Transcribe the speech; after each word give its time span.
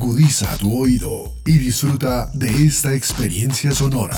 Agudiza 0.00 0.56
tu 0.58 0.80
oído 0.80 1.34
y 1.44 1.58
disfruta 1.58 2.30
de 2.32 2.66
esta 2.66 2.94
experiencia 2.94 3.72
sonora. 3.72 4.16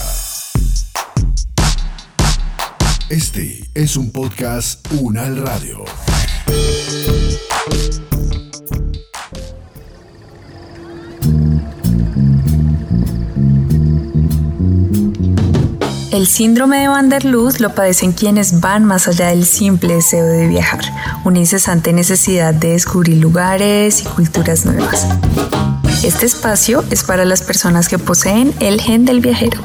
Este 3.08 3.64
es 3.72 3.96
un 3.96 4.11
podcast 4.11 4.87
Unal 5.01 5.38
Radio. 5.38 5.82
El 16.12 16.27
síndrome 16.27 16.80
de 16.80 16.88
Van 16.88 17.09
der 17.09 17.24
Luz 17.24 17.60
lo 17.60 17.74
padecen 17.74 18.12
quienes 18.12 18.60
van 18.60 18.84
más 18.84 19.09
allá 19.09 19.28
del 19.28 19.47
simple 19.47 19.95
deseo 19.95 20.27
de 20.27 20.47
viajar, 20.48 20.80
una 21.24 21.38
incesante 21.38 21.92
necesidad 21.92 22.55
de 22.55 22.70
descubrir 22.70 23.18
lugares 23.18 24.02
y 24.02 24.05
culturas 24.05 24.65
nuevas. 24.65 25.06
Este 26.02 26.27
espacio 26.27 26.84
es 26.91 27.05
para 27.05 27.24
las 27.24 27.42
personas 27.42 27.88
que 27.88 27.98
poseen 27.98 28.55
el 28.61 28.80
gen 28.80 29.05
del 29.05 29.20
viajero. 29.20 29.61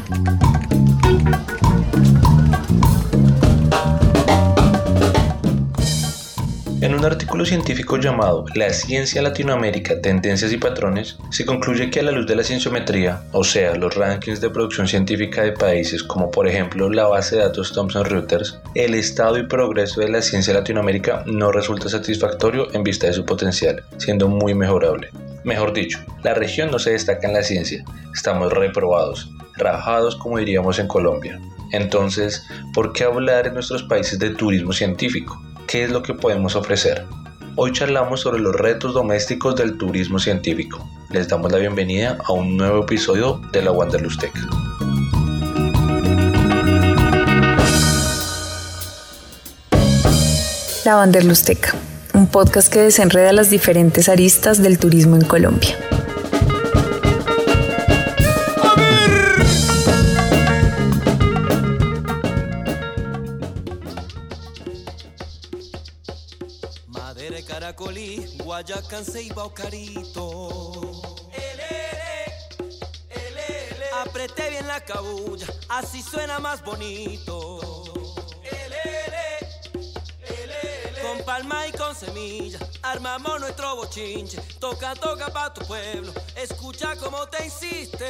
Científico 7.46 7.98
llamado 7.98 8.46
La 8.56 8.72
ciencia 8.72 9.22
Latinoamérica, 9.22 10.02
tendencias 10.02 10.52
y 10.52 10.58
patrones, 10.58 11.18
se 11.30 11.46
concluye 11.46 11.90
que 11.90 12.00
a 12.00 12.04
la 12.04 12.12
luz 12.12 12.26
de 12.28 12.36
la 12.36 12.44
cienciometría, 12.44 13.22
o 13.32 13.44
sea, 13.44 13.76
los 13.76 13.96
rankings 13.96 14.42
de 14.42 14.50
producción 14.50 14.88
científica 14.88 15.44
de 15.44 15.52
países 15.52 16.04
como 16.04 16.32
por 16.32 16.48
ejemplo 16.48 16.90
la 16.90 17.08
base 17.08 17.36
de 17.36 17.44
datos 17.44 17.72
Thomson 17.74 18.06
Reuters, 18.06 18.60
el 18.74 18.96
estado 18.96 19.38
y 19.38 19.48
progreso 19.48 20.02
de 20.02 20.10
la 20.10 20.22
ciencia 20.22 20.54
Latinoamérica 20.54 21.24
no 21.26 21.52
resulta 21.52 21.90
satisfactorio 21.90 22.74
en 22.74 22.84
vista 22.84 23.08
de 23.08 23.14
su 23.14 23.26
potencial, 23.26 23.84
siendo 23.98 24.28
muy 24.28 24.54
mejorable. 24.54 25.10
Mejor 25.44 25.74
dicho, 25.74 26.00
la 26.24 26.34
región 26.34 26.72
no 26.72 26.80
se 26.80 26.92
destaca 26.92 27.28
en 27.28 27.34
la 27.34 27.44
ciencia, 27.44 27.84
estamos 28.14 28.52
reprobados, 28.52 29.30
rajados 29.58 30.16
como 30.16 30.40
diríamos 30.40 30.80
en 30.80 30.88
Colombia. 30.88 31.40
Entonces, 31.72 32.46
¿por 32.74 32.94
qué 32.94 33.04
hablar 33.04 33.48
en 33.48 33.54
nuestros 33.54 33.84
países 33.84 34.20
de 34.20 34.32
turismo 34.32 34.74
científico? 34.74 35.42
¿Qué 35.68 35.84
es 35.84 35.92
lo 35.92 36.04
que 36.04 36.14
podemos 36.14 36.56
ofrecer? 36.56 37.06
Hoy 37.58 37.72
charlamos 37.72 38.20
sobre 38.20 38.40
los 38.40 38.54
retos 38.54 38.94
domésticos 38.94 39.56
del 39.56 39.78
turismo 39.78 40.20
científico. 40.20 40.86
Les 41.10 41.30
damos 41.30 41.54
la 41.54 41.58
bienvenida 41.58 42.18
a 42.26 42.34
un 42.34 42.58
nuevo 42.58 42.84
episodio 42.84 43.40
de 43.54 43.62
la 43.62 43.72
Wanderlust 43.72 44.20
Tech. 44.20 44.34
La 50.84 50.98
Wanderlusteca, 50.98 51.74
un 52.14 52.28
podcast 52.28 52.72
que 52.72 52.82
desenreda 52.82 53.32
las 53.32 53.50
diferentes 53.50 54.10
aristas 54.10 54.62
del 54.62 54.78
turismo 54.78 55.16
en 55.16 55.24
Colombia. 55.24 55.78
Guayacán, 68.56 69.04
y 69.22 69.34
baucarito. 69.34 71.02
Apreté 74.02 74.50
bien 74.50 74.66
la 74.66 74.80
cabulla, 74.80 75.48
así 75.68 76.02
suena 76.02 76.40
más 76.40 76.64
bonito. 76.64 77.60
Con 81.02 81.26
palma 81.26 81.68
y 81.68 81.74
con 81.74 81.94
semilla, 81.94 82.60
armamos 82.82 83.42
nuestro 83.42 83.76
bochinche. 83.76 84.40
Toca, 84.60 84.96
toca 84.96 85.28
pa' 85.34 85.54
tu 85.54 85.66
pueblo, 85.66 86.14
escucha 86.38 86.96
cómo 86.96 87.28
te 87.28 87.44
insiste. 87.44 88.06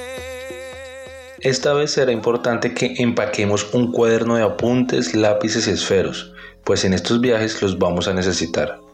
Esta 1.39 1.73
vez 1.73 1.91
será 1.91 2.11
importante 2.11 2.75
que 2.75 2.93
empaquemos 2.99 3.73
un 3.73 3.91
cuaderno 3.91 4.35
de 4.35 4.43
apuntes, 4.43 5.15
lápices 5.15 5.67
y 5.67 5.71
esferos, 5.71 6.33
pues 6.63 6.85
en 6.85 6.93
estos 6.93 7.19
viajes 7.19 7.61
los 7.63 7.79
vamos 7.79 8.07
a 8.07 8.13
necesitar. 8.13 8.84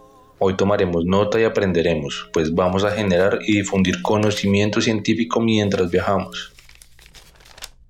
Hoy 0.43 0.57
tomaremos 0.57 1.05
nota 1.05 1.37
y 1.37 1.45
aprenderemos, 1.45 2.25
pues 2.33 2.49
vamos 2.55 2.83
a 2.83 2.89
generar 2.89 3.37
y 3.45 3.61
difundir 3.61 4.01
conocimiento 4.01 4.81
científico 4.81 5.39
mientras 5.39 5.91
viajamos. 5.91 6.49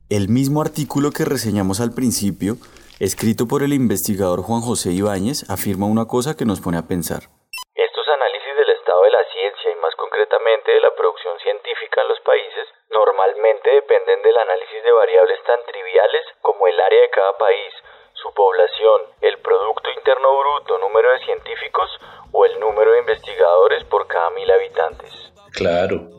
El 0.09 0.27
mismo 0.27 0.59
artículo 0.59 1.15
que 1.15 1.23
reseñamos 1.23 1.79
al 1.79 1.95
principio, 1.95 2.59
escrito 2.99 3.47
por 3.47 3.63
el 3.63 3.71
investigador 3.71 4.43
Juan 4.43 4.59
José 4.59 4.91
Ibáñez, 4.91 5.47
afirma 5.47 5.87
una 5.87 6.11
cosa 6.11 6.35
que 6.35 6.43
nos 6.43 6.59
pone 6.59 6.75
a 6.75 6.91
pensar. 6.91 7.31
Estos 7.71 8.05
análisis 8.19 8.53
del 8.59 8.75
estado 8.75 8.99
de 9.07 9.15
la 9.15 9.23
ciencia 9.31 9.71
y 9.71 9.79
más 9.79 9.95
concretamente 9.95 10.75
de 10.75 10.83
la 10.83 10.91
producción 10.91 11.39
científica 11.39 12.03
en 12.03 12.11
los 12.11 12.19
países 12.27 12.67
normalmente 12.91 13.79
dependen 13.79 14.19
del 14.27 14.35
análisis 14.35 14.83
de 14.83 14.91
variables 14.91 15.39
tan 15.47 15.63
triviales 15.71 16.23
como 16.43 16.67
el 16.67 16.75
área 16.75 16.99
de 16.99 17.15
cada 17.15 17.31
país, 17.39 17.71
su 18.19 18.27
población, 18.35 19.07
el 19.23 19.39
Producto 19.39 19.87
Interno 19.95 20.35
Bruto, 20.35 20.77
número 20.83 21.15
de 21.15 21.23
científicos 21.23 21.89
o 22.31 22.45
el 22.45 22.59
número 22.59 22.91
de 22.91 22.99
investigadores 22.99 23.83
por 23.85 24.07
cada 24.07 24.29
mil 24.31 24.49
habitantes. 24.49 25.09
Claro, 25.51 26.09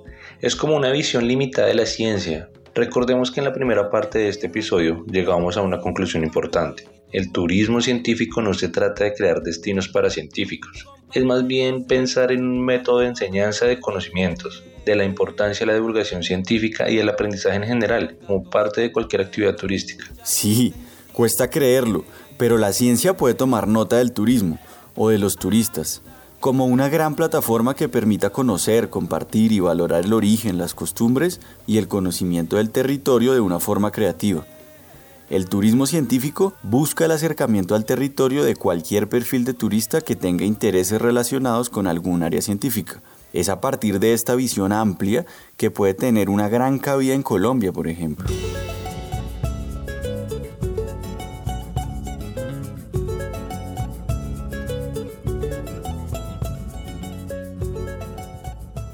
es 0.41 0.57
como 0.57 0.77
una 0.77 0.91
visión 0.91 1.27
limitada 1.27 1.69
de 1.69 1.75
la 1.75 1.87
ciencia. 1.87 2.49
Recordemos 2.75 3.31
que 3.31 3.41
en 3.41 3.45
la 3.45 3.53
primera 3.53 3.91
parte 3.91 4.19
de 4.19 4.29
este 4.29 4.47
episodio 4.47 5.05
llegamos 5.07 5.57
a 5.57 5.63
una 5.63 5.81
conclusión 5.81 6.25
importante. 6.25 6.89
El 7.11 7.31
turismo 7.31 7.81
científico 7.81 8.41
no 8.41 8.55
se 8.55 8.69
trata 8.69 9.05
de 9.05 9.13
crear 9.13 9.43
destinos 9.43 9.89
para 9.89 10.09
científicos, 10.09 10.87
es 11.13 11.25
más 11.25 11.47
bien 11.47 11.85
pensar 11.85 12.33
en 12.33 12.43
un 12.43 12.65
método 12.65 13.01
de 13.01 13.09
enseñanza 13.09 13.67
de 13.67 13.79
conocimientos, 13.79 14.65
de 14.87 14.97
la 14.97 15.05
importancia 15.05 15.61
de 15.61 15.73
la 15.73 15.75
divulgación 15.75 16.23
científica 16.23 16.89
y 16.91 16.99
el 16.99 17.09
aprendizaje 17.09 17.57
en 17.57 17.65
general, 17.65 18.17
como 18.27 18.49
parte 18.49 18.81
de 18.81 18.93
cualquier 18.93 19.21
actividad 19.21 19.55
turística. 19.55 20.07
Sí, 20.25 20.73
cuesta 21.13 21.51
creerlo, 21.51 22.05
pero 22.39 22.57
la 22.57 22.73
ciencia 22.73 23.15
puede 23.15 23.35
tomar 23.35 23.69
nota 23.69 23.99
del 23.99 24.13
turismo 24.13 24.59
o 24.95 25.11
de 25.11 25.19
los 25.19 25.37
turistas 25.37 26.03
como 26.43 26.67
una 26.67 26.89
gran 26.89 27.15
plataforma 27.15 27.77
que 27.77 27.89
permita 27.89 28.31
conocer, 28.31 28.91
compartir 28.91 29.53
y 29.53 29.61
valorar 29.61 30.05
el 30.05 30.13
origen, 30.13 30.59
las 30.59 30.75
costumbres 30.75 31.41
y 31.69 31.79
el 31.79 31.87
conocimiento 31.87 32.57
del 32.57 32.71
territorio 32.71 33.33
de 33.33 33.39
una 33.39 33.61
forma 33.61 33.93
creativa. 33.93 34.45
El 35.31 35.49
turismo 35.49 35.87
científico 35.87 36.53
busca 36.65 37.05
el 37.05 37.13
acercamiento 37.13 37.77
al 37.77 37.85
territorio 37.85 38.43
de 38.43 38.57
cualquier 38.57 39.09
perfil 39.09 39.45
de 39.45 39.55
turista 39.55 40.01
que 40.01 40.17
tenga 40.17 40.45
intereses 40.45 41.01
relacionados 41.01 41.71
con 41.71 41.87
algún 41.87 42.25
área 42.25 42.43
científica. 42.43 43.01
Es 43.33 43.49
a 43.49 43.61
partir 43.61 44.01
de 44.01 44.13
esta 44.13 44.35
visión 44.35 44.73
amplia 44.73 45.25
que 45.57 45.71
puede 45.71 45.95
tener 45.95 46.29
una 46.29 46.49
gran 46.49 46.81
cabida 46.81 47.15
en 47.15 47.23
Colombia, 47.23 47.73
por 47.73 47.87
ejemplo. 47.87 48.29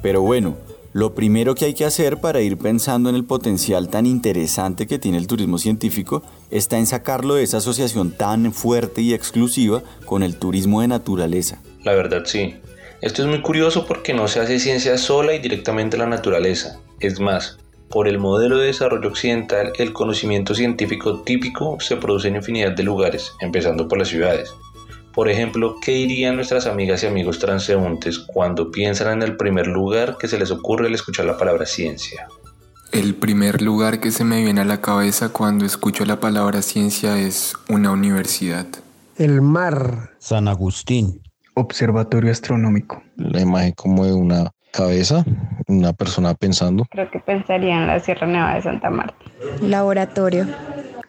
Pero 0.08 0.22
bueno, 0.22 0.56
lo 0.94 1.14
primero 1.14 1.54
que 1.54 1.66
hay 1.66 1.74
que 1.74 1.84
hacer 1.84 2.16
para 2.16 2.40
ir 2.40 2.56
pensando 2.56 3.10
en 3.10 3.14
el 3.14 3.26
potencial 3.26 3.90
tan 3.90 4.06
interesante 4.06 4.86
que 4.86 4.98
tiene 4.98 5.18
el 5.18 5.26
turismo 5.26 5.58
científico 5.58 6.22
está 6.50 6.78
en 6.78 6.86
sacarlo 6.86 7.34
de 7.34 7.42
esa 7.42 7.58
asociación 7.58 8.12
tan 8.12 8.54
fuerte 8.54 9.02
y 9.02 9.12
exclusiva 9.12 9.82
con 10.06 10.22
el 10.22 10.38
turismo 10.38 10.80
de 10.80 10.88
naturaleza. 10.88 11.60
La 11.84 11.92
verdad 11.92 12.22
sí. 12.24 12.54
Esto 13.02 13.20
es 13.20 13.28
muy 13.28 13.42
curioso 13.42 13.84
porque 13.84 14.14
no 14.14 14.28
se 14.28 14.40
hace 14.40 14.58
ciencia 14.58 14.96
sola 14.96 15.34
y 15.34 15.40
directamente 15.40 15.96
a 15.96 15.98
la 15.98 16.06
naturaleza. 16.06 16.80
Es 17.00 17.20
más, 17.20 17.58
por 17.90 18.08
el 18.08 18.18
modelo 18.18 18.56
de 18.56 18.68
desarrollo 18.68 19.10
occidental, 19.10 19.72
el 19.76 19.92
conocimiento 19.92 20.54
científico 20.54 21.20
típico 21.20 21.78
se 21.80 21.96
produce 21.96 22.28
en 22.28 22.36
infinidad 22.36 22.72
de 22.72 22.82
lugares, 22.82 23.34
empezando 23.42 23.88
por 23.88 23.98
las 23.98 24.08
ciudades. 24.08 24.54
Por 25.14 25.28
ejemplo, 25.28 25.76
¿qué 25.82 25.92
dirían 25.92 26.36
nuestras 26.36 26.66
amigas 26.66 27.02
y 27.02 27.06
amigos 27.06 27.38
transeúntes 27.38 28.18
cuando 28.18 28.70
piensan 28.70 29.14
en 29.14 29.22
el 29.22 29.36
primer 29.36 29.66
lugar 29.66 30.16
que 30.18 30.28
se 30.28 30.38
les 30.38 30.50
ocurre 30.50 30.86
al 30.86 30.94
escuchar 30.94 31.26
la 31.26 31.36
palabra 31.36 31.66
ciencia? 31.66 32.28
El 32.92 33.14
primer 33.14 33.60
lugar 33.60 34.00
que 34.00 34.10
se 34.10 34.24
me 34.24 34.42
viene 34.42 34.62
a 34.62 34.64
la 34.64 34.80
cabeza 34.80 35.28
cuando 35.28 35.66
escucho 35.66 36.04
la 36.04 36.20
palabra 36.20 36.62
ciencia 36.62 37.18
es 37.18 37.54
una 37.68 37.90
universidad. 37.90 38.66
El 39.16 39.42
mar. 39.42 40.10
San 40.18 40.48
Agustín. 40.48 41.20
Observatorio 41.54 42.30
astronómico. 42.30 43.02
La 43.16 43.40
imagen 43.40 43.72
como 43.72 44.06
de 44.06 44.12
una 44.12 44.52
cabeza, 44.72 45.24
una 45.66 45.92
persona 45.92 46.34
pensando. 46.34 46.86
Creo 46.90 47.10
que 47.10 47.18
pensaría 47.18 47.74
en 47.76 47.88
la 47.88 48.00
Sierra 48.00 48.26
Nevada 48.26 48.54
de 48.54 48.62
Santa 48.62 48.90
Marta. 48.90 49.16
Laboratorio. 49.60 50.46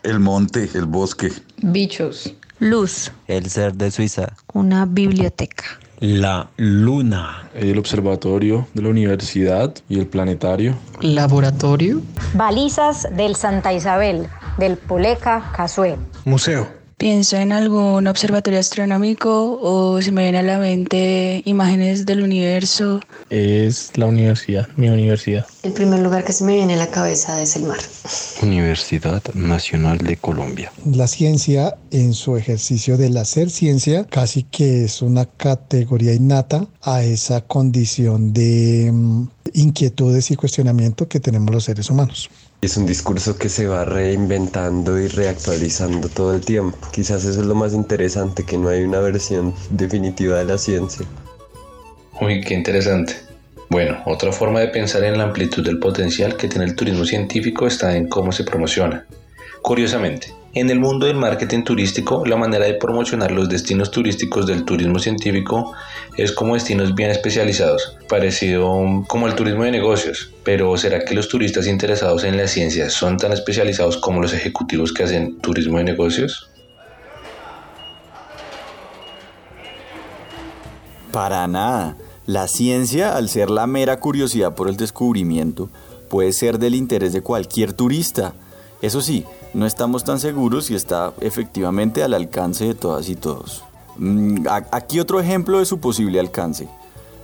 El 0.03 0.19
monte, 0.19 0.69
el 0.73 0.85
bosque. 0.85 1.29
Bichos. 1.61 2.35
Luz. 2.59 3.11
El 3.27 3.49
ser 3.49 3.73
de 3.75 3.89
Suiza. 3.89 4.33
Una 4.51 4.85
biblioteca. 4.85 5.63
La 6.01 6.49
luna. 6.57 7.49
El 7.55 7.77
observatorio 7.77 8.67
de 8.73 8.81
la 8.81 8.89
universidad 8.89 9.73
y 9.87 9.97
el 9.97 10.07
planetario. 10.07 10.75
Laboratorio. 10.99 12.01
Balizas 12.33 13.07
del 13.15 13.37
Santa 13.37 13.71
Isabel, 13.71 14.27
del 14.57 14.75
Poleca 14.75 15.51
Casué. 15.55 15.97
Museo. 16.25 16.78
Pienso 16.99 17.37
en 17.37 17.53
algún 17.53 18.07
observatorio 18.07 18.59
astronómico 18.59 19.57
o 19.61 20.01
se 20.01 20.11
me 20.11 20.23
viene 20.23 20.39
a 20.39 20.43
la 20.43 20.57
mente 20.57 21.41
imágenes 21.45 22.05
del 22.05 22.21
universo. 22.21 22.99
Es 23.29 23.93
la 23.95 24.05
universidad, 24.05 24.67
mi 24.75 24.89
universidad. 24.89 25.47
El 25.63 25.71
primer 25.71 26.01
lugar 26.01 26.25
que 26.25 26.33
se 26.33 26.43
me 26.43 26.55
viene 26.55 26.73
a 26.73 26.77
la 26.77 26.87
cabeza 26.87 27.41
es 27.41 27.55
el 27.55 27.63
mar. 27.63 27.77
Universidad 28.43 29.23
Nacional 29.33 29.99
de 29.99 30.17
Colombia. 30.17 30.73
La 30.85 31.07
ciencia 31.07 31.77
en 31.91 32.13
su 32.13 32.35
ejercicio 32.35 32.97
del 32.97 33.15
hacer 33.15 33.49
ciencia 33.49 34.03
casi 34.03 34.43
que 34.43 34.83
es 34.83 35.01
una 35.01 35.25
categoría 35.25 36.13
innata 36.13 36.67
a 36.81 37.01
esa 37.01 37.39
condición 37.39 38.33
de 38.33 38.91
mm, 38.91 39.23
inquietudes 39.53 40.31
y 40.31 40.35
cuestionamiento 40.35 41.07
que 41.07 41.21
tenemos 41.21 41.55
los 41.55 41.63
seres 41.63 41.89
humanos. 41.89 42.29
Es 42.61 42.75
un 42.75 42.85
discurso 42.85 43.37
que 43.37 43.47
se 43.47 43.67
va 43.67 43.85
reinventando 43.85 44.99
y 44.99 45.07
reactualizando 45.07 46.09
todo 46.09 46.35
el 46.35 46.41
tiempo. 46.41 46.77
Quizás 46.91 47.23
eso 47.23 47.39
es 47.39 47.45
lo 47.45 47.55
más 47.55 47.73
interesante, 47.73 48.43
que 48.43 48.57
no 48.57 48.67
hay 48.67 48.83
una 48.83 48.99
versión 48.99 49.53
definitiva 49.69 50.39
de 50.39 50.43
la 50.43 50.57
ciencia. 50.57 51.05
Uy, 52.19 52.41
qué 52.41 52.53
interesante. 52.55 53.15
Bueno, 53.69 53.99
otra 54.05 54.33
forma 54.33 54.59
de 54.59 54.67
pensar 54.67 55.05
en 55.05 55.17
la 55.17 55.23
amplitud 55.23 55.63
del 55.63 55.79
potencial 55.79 56.35
que 56.35 56.49
tiene 56.49 56.65
el 56.65 56.75
turismo 56.75 57.05
científico 57.05 57.65
está 57.65 57.95
en 57.95 58.09
cómo 58.09 58.33
se 58.33 58.43
promociona. 58.43 59.05
Curiosamente, 59.61 60.33
en 60.53 60.69
el 60.69 60.79
mundo 60.79 61.05
del 61.05 61.15
marketing 61.15 61.63
turístico, 61.63 62.25
la 62.25 62.35
manera 62.35 62.65
de 62.65 62.73
promocionar 62.73 63.31
los 63.31 63.49
destinos 63.49 63.91
turísticos 63.91 64.47
del 64.47 64.65
turismo 64.65 64.97
científico 64.97 65.73
es 66.17 66.31
como 66.31 66.55
destinos 66.55 66.95
bien 66.95 67.11
especializados, 67.11 67.97
parecido 68.07 69.03
como 69.07 69.27
el 69.27 69.35
turismo 69.35 69.63
de 69.63 69.71
negocios. 69.71 70.31
Pero 70.43 70.75
¿será 70.77 71.05
que 71.05 71.13
los 71.13 71.27
turistas 71.27 71.67
interesados 71.67 72.23
en 72.23 72.35
la 72.35 72.47
ciencia 72.47 72.89
son 72.89 73.17
tan 73.17 73.31
especializados 73.31 73.97
como 73.97 74.21
los 74.21 74.33
ejecutivos 74.33 74.91
que 74.91 75.03
hacen 75.03 75.37
turismo 75.39 75.77
de 75.77 75.83
negocios? 75.83 76.49
Para 81.11 81.47
nada. 81.47 81.95
La 82.25 82.47
ciencia, 82.47 83.15
al 83.15 83.29
ser 83.29 83.49
la 83.49 83.65
mera 83.65 83.99
curiosidad 83.99 84.53
por 84.53 84.69
el 84.69 84.77
descubrimiento, 84.77 85.69
puede 86.09 86.33
ser 86.33 86.59
del 86.59 86.75
interés 86.75 87.13
de 87.13 87.21
cualquier 87.21 87.73
turista. 87.73 88.33
Eso 88.81 89.01
sí, 89.01 89.25
no 89.53 89.65
estamos 89.65 90.03
tan 90.03 90.19
seguros 90.19 90.65
si 90.65 90.75
está 90.75 91.13
efectivamente 91.21 92.03
al 92.03 92.13
alcance 92.13 92.65
de 92.65 92.75
todas 92.75 93.09
y 93.09 93.15
todos. 93.15 93.63
Mm, 93.97 94.45
aquí 94.71 94.99
otro 94.99 95.19
ejemplo 95.19 95.59
de 95.59 95.65
su 95.65 95.79
posible 95.79 96.19
alcance. 96.19 96.69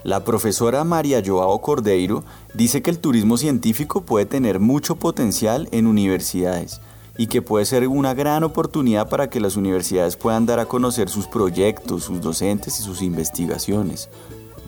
La 0.04 0.24
profesora 0.24 0.84
María 0.84 1.22
Joao 1.26 1.62
Cordeiro 1.62 2.24
dice 2.54 2.82
que 2.82 2.92
el 2.92 3.00
turismo 3.00 3.38
científico 3.38 4.02
puede 4.02 4.26
tener 4.26 4.60
mucho 4.60 4.96
potencial 4.98 5.68
en 5.72 5.88
universidades 5.88 6.80
y 7.18 7.28
que 7.28 7.42
puede 7.42 7.66
ser 7.66 7.88
una 7.88 8.14
gran 8.14 8.44
oportunidad 8.44 9.10
para 9.10 9.30
que 9.30 9.40
las 9.40 9.56
universidades 9.56 10.16
puedan 10.16 10.46
dar 10.46 10.60
a 10.60 10.66
conocer 10.66 11.10
sus 11.10 11.28
proyectos, 11.28 12.04
sus 12.04 12.22
docentes 12.22 12.80
y 12.80 12.84
sus 12.84 13.02
investigaciones. 13.02 14.10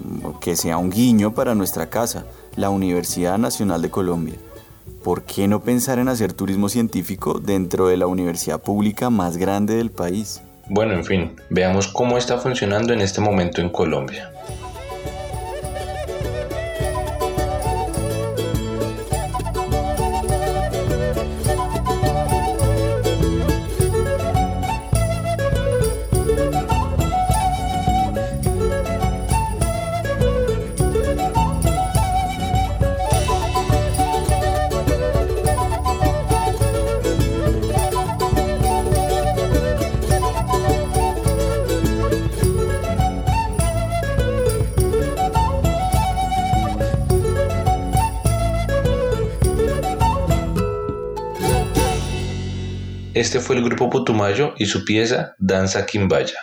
Mm, 0.03 0.39
que 0.39 0.55
sea 0.55 0.77
un 0.77 0.89
guiño 0.89 1.33
para 1.33 1.55
nuestra 1.55 1.89
casa, 1.89 2.25
la 2.55 2.69
Universidad 2.69 3.37
Nacional 3.37 3.81
de 3.81 3.89
Colombia. 3.89 4.35
¿Por 5.07 5.23
qué 5.23 5.47
no 5.47 5.61
pensar 5.61 5.99
en 5.99 6.09
hacer 6.09 6.33
turismo 6.33 6.67
científico 6.67 7.39
dentro 7.39 7.87
de 7.87 7.95
la 7.95 8.07
universidad 8.07 8.59
pública 8.59 9.09
más 9.09 9.37
grande 9.37 9.77
del 9.77 9.89
país? 9.89 10.41
Bueno, 10.67 10.95
en 10.95 11.05
fin, 11.05 11.31
veamos 11.49 11.87
cómo 11.87 12.17
está 12.17 12.39
funcionando 12.39 12.91
en 12.91 12.99
este 12.99 13.21
momento 13.21 13.61
en 13.61 13.69
Colombia. 13.69 14.29
Este 53.17 53.39
fue 53.39 53.55
el 53.55 53.63
grupo 53.63 53.89
Putumayo 53.89 54.53
y 54.59 54.67
su 54.67 54.85
pieza 54.85 55.33
Danza 55.39 55.87
Quimbaya. 55.87 56.37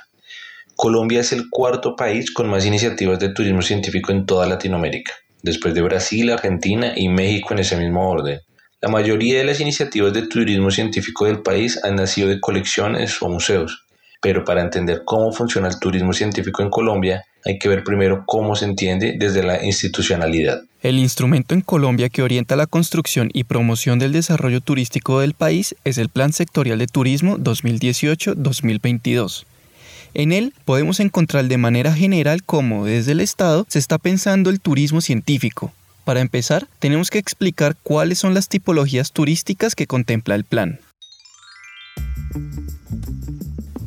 Colombia 0.74 1.20
es 1.20 1.30
el 1.30 1.48
cuarto 1.48 1.94
país 1.94 2.32
con 2.32 2.48
más 2.48 2.66
iniciativas 2.66 3.20
de 3.20 3.28
turismo 3.28 3.62
científico 3.62 4.10
en 4.10 4.26
toda 4.26 4.48
Latinoamérica, 4.48 5.12
después 5.40 5.72
de 5.72 5.82
Brasil, 5.82 6.32
Argentina 6.32 6.92
y 6.96 7.08
México 7.08 7.54
en 7.54 7.60
ese 7.60 7.76
mismo 7.76 8.10
orden. 8.10 8.40
La 8.80 8.88
mayoría 8.88 9.38
de 9.38 9.44
las 9.44 9.60
iniciativas 9.60 10.12
de 10.14 10.22
turismo 10.22 10.72
científico 10.72 11.26
del 11.26 11.42
país 11.42 11.78
han 11.84 11.94
nacido 11.94 12.28
de 12.28 12.40
colecciones 12.40 13.22
o 13.22 13.28
museos, 13.28 13.84
pero 14.20 14.44
para 14.44 14.60
entender 14.60 15.02
cómo 15.04 15.30
funciona 15.30 15.68
el 15.68 15.78
turismo 15.78 16.12
científico 16.12 16.60
en 16.60 16.70
Colombia, 16.70 17.24
hay 17.44 17.58
que 17.58 17.68
ver 17.68 17.84
primero 17.84 18.24
cómo 18.26 18.56
se 18.56 18.64
entiende 18.64 19.14
desde 19.18 19.42
la 19.42 19.64
institucionalidad. 19.64 20.62
El 20.82 20.98
instrumento 20.98 21.54
en 21.54 21.60
Colombia 21.60 22.08
que 22.08 22.22
orienta 22.22 22.56
la 22.56 22.66
construcción 22.66 23.30
y 23.32 23.44
promoción 23.44 23.98
del 23.98 24.12
desarrollo 24.12 24.60
turístico 24.60 25.20
del 25.20 25.34
país 25.34 25.76
es 25.84 25.98
el 25.98 26.08
Plan 26.08 26.32
Sectorial 26.32 26.78
de 26.78 26.86
Turismo 26.86 27.38
2018-2022. 27.38 29.44
En 30.14 30.32
él 30.32 30.54
podemos 30.64 31.00
encontrar 31.00 31.46
de 31.46 31.58
manera 31.58 31.92
general 31.92 32.42
cómo 32.44 32.86
desde 32.86 33.12
el 33.12 33.20
Estado 33.20 33.66
se 33.68 33.78
está 33.78 33.98
pensando 33.98 34.50
el 34.50 34.60
turismo 34.60 35.00
científico. 35.00 35.72
Para 36.04 36.20
empezar, 36.20 36.68
tenemos 36.78 37.10
que 37.10 37.18
explicar 37.18 37.76
cuáles 37.82 38.18
son 38.18 38.34
las 38.34 38.48
tipologías 38.48 39.12
turísticas 39.12 39.74
que 39.74 39.86
contempla 39.86 40.34
el 40.34 40.44
plan. 40.44 40.78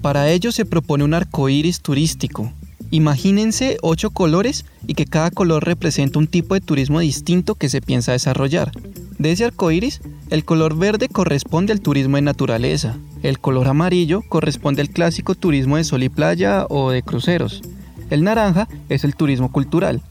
Para 0.01 0.29
ello 0.29 0.51
se 0.51 0.65
propone 0.65 1.03
un 1.03 1.13
arco 1.13 1.47
iris 1.47 1.81
turístico, 1.81 2.51
Imagínense 2.91 3.77
ocho 3.81 4.11
colores 4.11 4.65
y 4.85 4.93
que 4.93 5.05
cada 5.05 5.31
color 5.31 5.65
representa 5.65 6.19
un 6.19 6.27
tipo 6.27 6.53
de 6.53 6.61
turismo 6.61 6.99
distinto 6.99 7.55
que 7.55 7.69
se 7.69 7.81
piensa 7.81 8.13
desarrollar. 8.13 8.71
De 9.19 9.31
ese 9.31 9.45
arco 9.45 9.71
iris, 9.71 10.01
el 10.29 10.45
color 10.45 10.77
verde 10.77 11.09
corresponde 11.09 11.73
al 11.73 11.81
turismo 11.81 12.17
de 12.17 12.21
naturaleza, 12.21 12.97
el 13.23 13.39
color 13.39 13.67
amarillo 13.67 14.21
corresponde 14.29 14.81
al 14.81 14.89
clásico 14.89 15.35
turismo 15.35 15.77
de 15.77 15.83
sol 15.83 16.03
y 16.03 16.09
playa 16.09 16.65
o 16.69 16.91
de 16.91 17.01
cruceros, 17.01 17.61
el 18.09 18.23
naranja 18.23 18.67
es 18.89 19.03
el 19.03 19.15
turismo 19.15 19.51
cultural, 19.51 20.01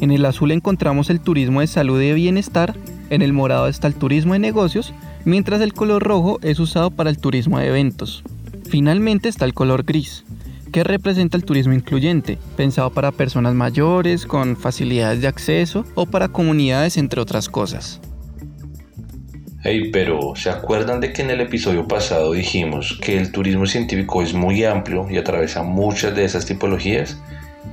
en 0.00 0.10
el 0.10 0.24
azul 0.24 0.50
encontramos 0.50 1.10
el 1.10 1.20
turismo 1.20 1.60
de 1.60 1.66
salud 1.66 2.00
y 2.00 2.12
bienestar, 2.12 2.74
en 3.10 3.22
el 3.22 3.32
morado 3.32 3.68
está 3.68 3.86
el 3.86 3.94
turismo 3.94 4.32
de 4.32 4.38
negocios, 4.38 4.92
mientras 5.24 5.60
el 5.60 5.74
color 5.74 6.02
rojo 6.02 6.38
es 6.42 6.58
usado 6.58 6.90
para 6.90 7.10
el 7.10 7.18
turismo 7.18 7.58
de 7.58 7.68
eventos. 7.68 8.24
Finalmente 8.68 9.28
está 9.28 9.44
el 9.44 9.54
color 9.54 9.84
gris, 9.84 10.24
¿Qué 10.72 10.84
representa 10.84 11.36
el 11.36 11.44
turismo 11.44 11.74
incluyente? 11.74 12.38
Pensado 12.56 12.88
para 12.88 13.12
personas 13.12 13.54
mayores, 13.54 14.24
con 14.24 14.56
facilidades 14.56 15.20
de 15.20 15.28
acceso 15.28 15.84
o 15.94 16.06
para 16.06 16.28
comunidades, 16.28 16.96
entre 16.96 17.20
otras 17.20 17.50
cosas. 17.50 18.00
Hey, 19.62 19.90
pero 19.92 20.34
¿se 20.34 20.48
acuerdan 20.48 21.00
de 21.00 21.12
que 21.12 21.20
en 21.20 21.30
el 21.30 21.42
episodio 21.42 21.86
pasado 21.86 22.32
dijimos 22.32 22.98
que 23.02 23.18
el 23.18 23.30
turismo 23.32 23.66
científico 23.66 24.22
es 24.22 24.32
muy 24.32 24.64
amplio 24.64 25.06
y 25.10 25.18
atraviesa 25.18 25.62
muchas 25.62 26.16
de 26.16 26.24
esas 26.24 26.46
tipologías? 26.46 27.20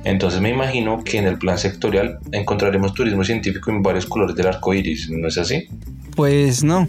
Entonces 0.04 0.42
me 0.42 0.50
imagino 0.50 1.02
que 1.02 1.16
en 1.16 1.26
el 1.26 1.38
plan 1.38 1.56
sectorial 1.56 2.18
encontraremos 2.32 2.92
turismo 2.92 3.24
científico 3.24 3.70
en 3.70 3.82
varios 3.82 4.04
colores 4.04 4.36
del 4.36 4.46
arco 4.46 4.74
iris, 4.74 5.08
¿no 5.08 5.26
es 5.26 5.38
así? 5.38 5.68
Pues 6.14 6.62
no, 6.62 6.86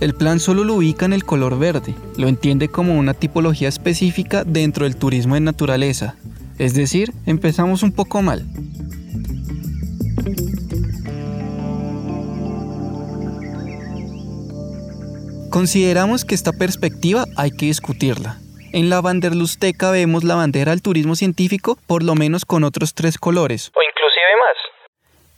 el 0.00 0.14
plan 0.14 0.40
solo 0.40 0.64
lo 0.64 0.74
ubica 0.74 1.04
en 1.04 1.12
el 1.12 1.24
color 1.24 1.58
verde, 1.58 1.94
lo 2.16 2.26
entiende 2.26 2.68
como 2.68 2.98
una 2.98 3.14
tipología 3.14 3.68
específica 3.68 4.44
dentro 4.44 4.84
del 4.84 4.96
turismo 4.96 5.34
de 5.34 5.42
naturaleza. 5.42 6.16
Es 6.58 6.74
decir, 6.74 7.12
empezamos 7.26 7.82
un 7.82 7.92
poco 7.92 8.22
mal. 8.22 8.46
Consideramos 15.50 16.24
que 16.24 16.34
esta 16.34 16.52
perspectiva 16.52 17.26
hay 17.36 17.50
que 17.50 17.66
discutirla. 17.66 18.38
En 18.72 18.88
la 18.88 19.00
Vanderlusteca 19.00 19.90
vemos 19.90 20.22
la 20.22 20.36
bandera 20.36 20.70
del 20.70 20.80
turismo 20.80 21.16
científico 21.16 21.76
por 21.88 22.04
lo 22.04 22.14
menos 22.14 22.44
con 22.44 22.62
otros 22.62 22.94
tres 22.94 23.18
colores. 23.18 23.72
O 23.74 23.82
inclusive 23.82 24.36
más. 24.38 24.69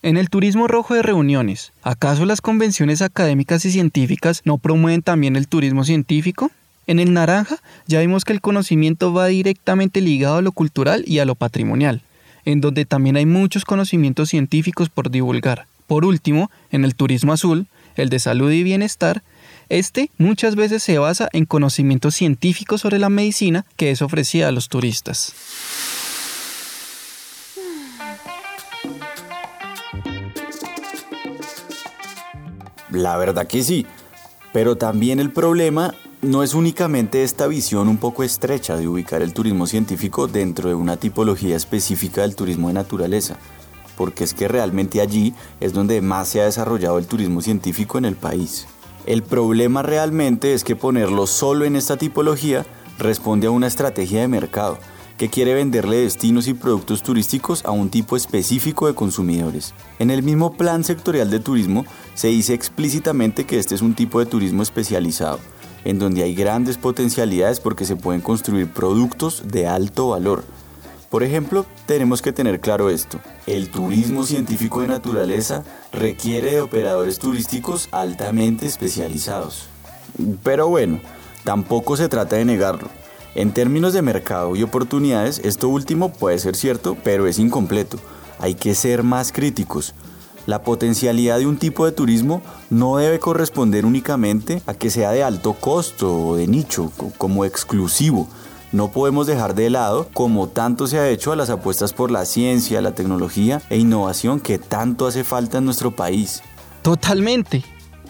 En 0.05 0.17
el 0.17 0.31
turismo 0.31 0.67
rojo 0.67 0.95
de 0.95 1.03
reuniones, 1.03 1.73
¿acaso 1.85 2.27
las 2.27 2.41
convenciones 2.41 3.03
académicas 3.03 3.65
y 3.65 3.71
científicas 3.71 4.43
no 4.45 4.59
promueven 4.59 5.01
también 5.01 5.37
el 5.37 5.47
turismo 5.47 5.85
científico? 5.85 6.51
En 6.89 6.99
el 6.99 7.13
naranja 7.13 7.63
ya 7.87 8.01
vimos 8.01 8.25
que 8.25 8.33
el 8.33 8.41
conocimiento 8.41 9.13
va 9.13 9.27
directamente 9.27 10.01
ligado 10.01 10.39
a 10.39 10.43
lo 10.43 10.51
cultural 10.51 11.05
y 11.07 11.21
a 11.21 11.25
lo 11.25 11.37
patrimonial, 11.37 12.03
en 12.45 12.61
donde 12.61 12.85
también 12.85 13.15
hay 13.15 13.27
muchos 13.27 13.65
conocimientos 13.65 14.31
científicos 14.31 14.89
por 14.89 15.09
divulgar. 15.09 15.67
Por 15.87 16.05
último, 16.05 16.51
en 16.73 16.85
el 16.85 16.97
turismo 16.97 17.33
azul, 17.33 17.69
el 17.95 18.09
de 18.09 18.19
salud 18.19 18.51
y 18.51 18.65
bienestar, 18.65 19.23
Este 19.69 20.11
muchas 20.19 20.57
veces 20.57 20.83
se 20.83 20.99
basa 20.99 21.29
en 21.33 21.47
conocimientos 21.47 22.17
científicos 22.17 22.81
sobre 22.81 22.99
la 22.99 23.09
medicina 23.09 23.65
que 23.77 23.93
es 23.93 24.03
ofrecida 24.03 24.49
a 24.49 24.53
los 24.53 24.69
turistas. 24.69 25.33
La 32.93 33.17
verdad 33.17 33.47
que 33.47 33.63
sí, 33.63 33.87
pero 34.53 34.77
también 34.77 35.19
el 35.19 35.33
problema 35.33 35.95
no 36.21 36.43
es 36.43 36.53
únicamente 36.53 37.23
esta 37.23 37.47
visión 37.47 37.89
un 37.89 37.97
poco 37.97 38.23
estrecha 38.23 38.77
de 38.77 38.87
ubicar 38.87 39.23
el 39.23 39.33
turismo 39.33 39.67
científico 39.67 40.29
dentro 40.29 40.69
de 40.69 40.75
una 40.75 40.99
tipología 40.99 41.57
específica 41.57 42.21
del 42.21 42.37
turismo 42.37 42.69
de 42.69 42.75
naturaleza, 42.75 43.39
porque 43.97 44.25
es 44.25 44.35
que 44.35 44.47
realmente 44.47 45.01
allí 45.01 45.33
es 45.59 45.73
donde 45.73 46.03
más 46.03 46.29
se 46.29 46.43
ha 46.43 46.45
desarrollado 46.45 46.99
el 46.99 47.07
turismo 47.07 47.41
científico 47.41 47.97
en 47.97 48.05
el 48.05 48.15
país. 48.15 48.67
El 49.07 49.23
problema 49.23 49.83
realmente 49.83 50.53
es 50.53 50.63
que 50.63 50.77
ponerlo 50.77 51.27
solo 51.27 51.65
en 51.65 51.77
esta 51.77 51.97
tipología 51.97 52.67
responde 52.99 53.47
a 53.47 53.51
una 53.51 53.69
estrategia 53.69 54.21
de 54.21 54.29
mercado 54.29 54.79
que 55.23 55.31
quiere 55.31 55.55
venderle 55.55 55.99
destinos 55.99 56.49
y 56.49 56.55
productos 56.55 57.05
turísticos 57.05 57.65
a 57.65 57.71
un 57.71 57.91
tipo 57.91 58.17
específico 58.17 58.89
de 58.89 58.97
consumidores. 58.97 59.73
En 60.01 60.11
el 60.11 60.25
mismo 60.25 60.55
plan 60.55 60.83
sectorial 60.83 61.31
de 61.31 61.39
turismo 61.39 61.87
se 62.15 62.27
dice 62.27 62.55
explícitamente 62.55 63.47
que 63.47 63.61
este 63.61 63.77
es 63.77 63.83
un 63.83 63.95
tipo 63.95 64.19
de 64.19 64.27
turismo 64.27 64.65
especializado, 64.65 65.39
en 65.85 66.01
donde 66.01 66.25
hay 66.25 66.35
grandes 66.35 66.77
potencialidades 66.77 67.61
porque 67.61 67.85
se 67.85 67.95
pueden 67.95 68.21
construir 68.21 68.73
productos 68.73 69.45
de 69.47 69.69
alto 69.69 70.09
valor. 70.09 70.43
Por 71.09 71.23
ejemplo, 71.23 71.67
tenemos 71.87 72.21
que 72.21 72.33
tener 72.33 72.59
claro 72.59 72.91
esto. 72.91 73.21
El 73.47 73.71
turismo 73.71 74.25
científico 74.25 74.81
de 74.81 74.89
naturaleza 74.89 75.63
requiere 75.93 76.51
de 76.51 76.63
operadores 76.63 77.21
turísticos 77.21 77.89
altamente 77.93 78.67
especializados. 78.67 79.69
Pero 80.43 80.67
bueno, 80.67 80.99
tampoco 81.45 81.97
se 81.97 82.09
trata 82.09 82.35
de 82.35 82.45
negarlo. 82.45 83.02
En 83.35 83.53
términos 83.53 83.93
de 83.95 84.03
mercado 84.03 84.57
y 84.57 84.63
oportunidades, 84.63 85.41
esto 85.45 85.69
último 85.69 86.13
puede 86.13 86.39
ser 86.39 86.55
cierto, 86.55 86.97
pero 87.03 87.27
es 87.27 87.39
incompleto. 87.39 87.99
Hay 88.39 88.55
que 88.55 88.75
ser 88.75 89.03
más 89.03 89.33
críticos. 89.33 89.95
La 90.45 90.63
potencialidad 90.63 91.39
de 91.39 91.47
un 91.47 91.57
tipo 91.57 91.87
de 91.87 91.93
turismo 91.93 92.43
no 92.69 92.97
debe 92.97 93.21
corresponder 93.21 93.87
únicamente 93.87 94.61
a 94.67 94.75
que 94.75 94.91
sea 94.91 95.13
de 95.13 95.23
alto 95.23 95.55
costo 95.55 96.15
o 96.15 96.37
de 96.37 96.47
nicho, 96.47 96.91
como 97.17 97.45
exclusivo. 97.45 98.29
No 98.73 98.91
podemos 98.91 99.27
dejar 99.27 99.55
de 99.55 99.71
lado, 99.71 100.09
como 100.13 100.49
tanto 100.49 100.87
se 100.87 100.99
ha 100.99 101.09
hecho, 101.09 101.31
a 101.31 101.37
las 101.37 101.51
apuestas 101.51 101.93
por 101.93 102.11
la 102.11 102.25
ciencia, 102.25 102.81
la 102.81 102.95
tecnología 102.95 103.63
e 103.71 103.79
innovación 103.79 104.41
que 104.41 104.59
tanto 104.59 105.07
hace 105.07 105.25
falta 105.25 105.59
en 105.59 105.65
nuestro 105.65 105.91
país. 105.91 106.43
Totalmente. 106.83 107.65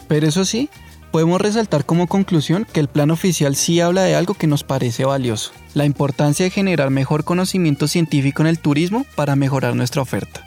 Pero 0.07 0.27
eso 0.27 0.43
sí, 0.45 0.69
podemos 1.13 1.39
resaltar 1.39 1.85
como 1.85 2.07
conclusión 2.07 2.65
que 2.73 2.79
el 2.79 2.87
plan 2.87 3.11
oficial 3.11 3.55
sí 3.55 3.79
habla 3.79 4.01
de 4.01 4.15
algo 4.15 4.33
que 4.33 4.47
nos 4.47 4.63
parece 4.63 5.05
valioso, 5.05 5.51
la 5.75 5.85
importancia 5.85 6.43
de 6.43 6.49
generar 6.49 6.89
mejor 6.89 7.23
conocimiento 7.23 7.87
científico 7.87 8.41
en 8.41 8.47
el 8.47 8.57
turismo 8.57 9.05
para 9.13 9.35
mejorar 9.35 9.75
nuestra 9.75 10.01
oferta. 10.01 10.43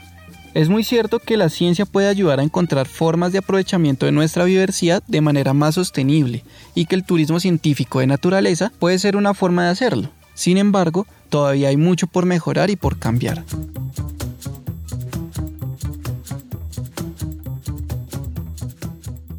Es 0.54 0.68
muy 0.68 0.82
cierto 0.82 1.20
que 1.20 1.36
la 1.36 1.50
ciencia 1.50 1.86
puede 1.86 2.08
ayudar 2.08 2.40
a 2.40 2.42
encontrar 2.42 2.88
formas 2.88 3.30
de 3.30 3.38
aprovechamiento 3.38 4.06
de 4.06 4.12
nuestra 4.12 4.42
biodiversidad 4.42 5.04
de 5.06 5.20
manera 5.20 5.54
más 5.54 5.76
sostenible 5.76 6.42
y 6.74 6.86
que 6.86 6.96
el 6.96 7.04
turismo 7.04 7.38
científico 7.38 8.00
de 8.00 8.08
naturaleza 8.08 8.72
puede 8.80 8.98
ser 8.98 9.14
una 9.14 9.34
forma 9.34 9.66
de 9.66 9.70
hacerlo. 9.70 10.08
Sin 10.34 10.58
embargo, 10.58 11.06
todavía 11.28 11.68
hay 11.68 11.76
mucho 11.76 12.08
por 12.08 12.26
mejorar 12.26 12.70
y 12.70 12.76
por 12.76 12.98
cambiar. 12.98 13.44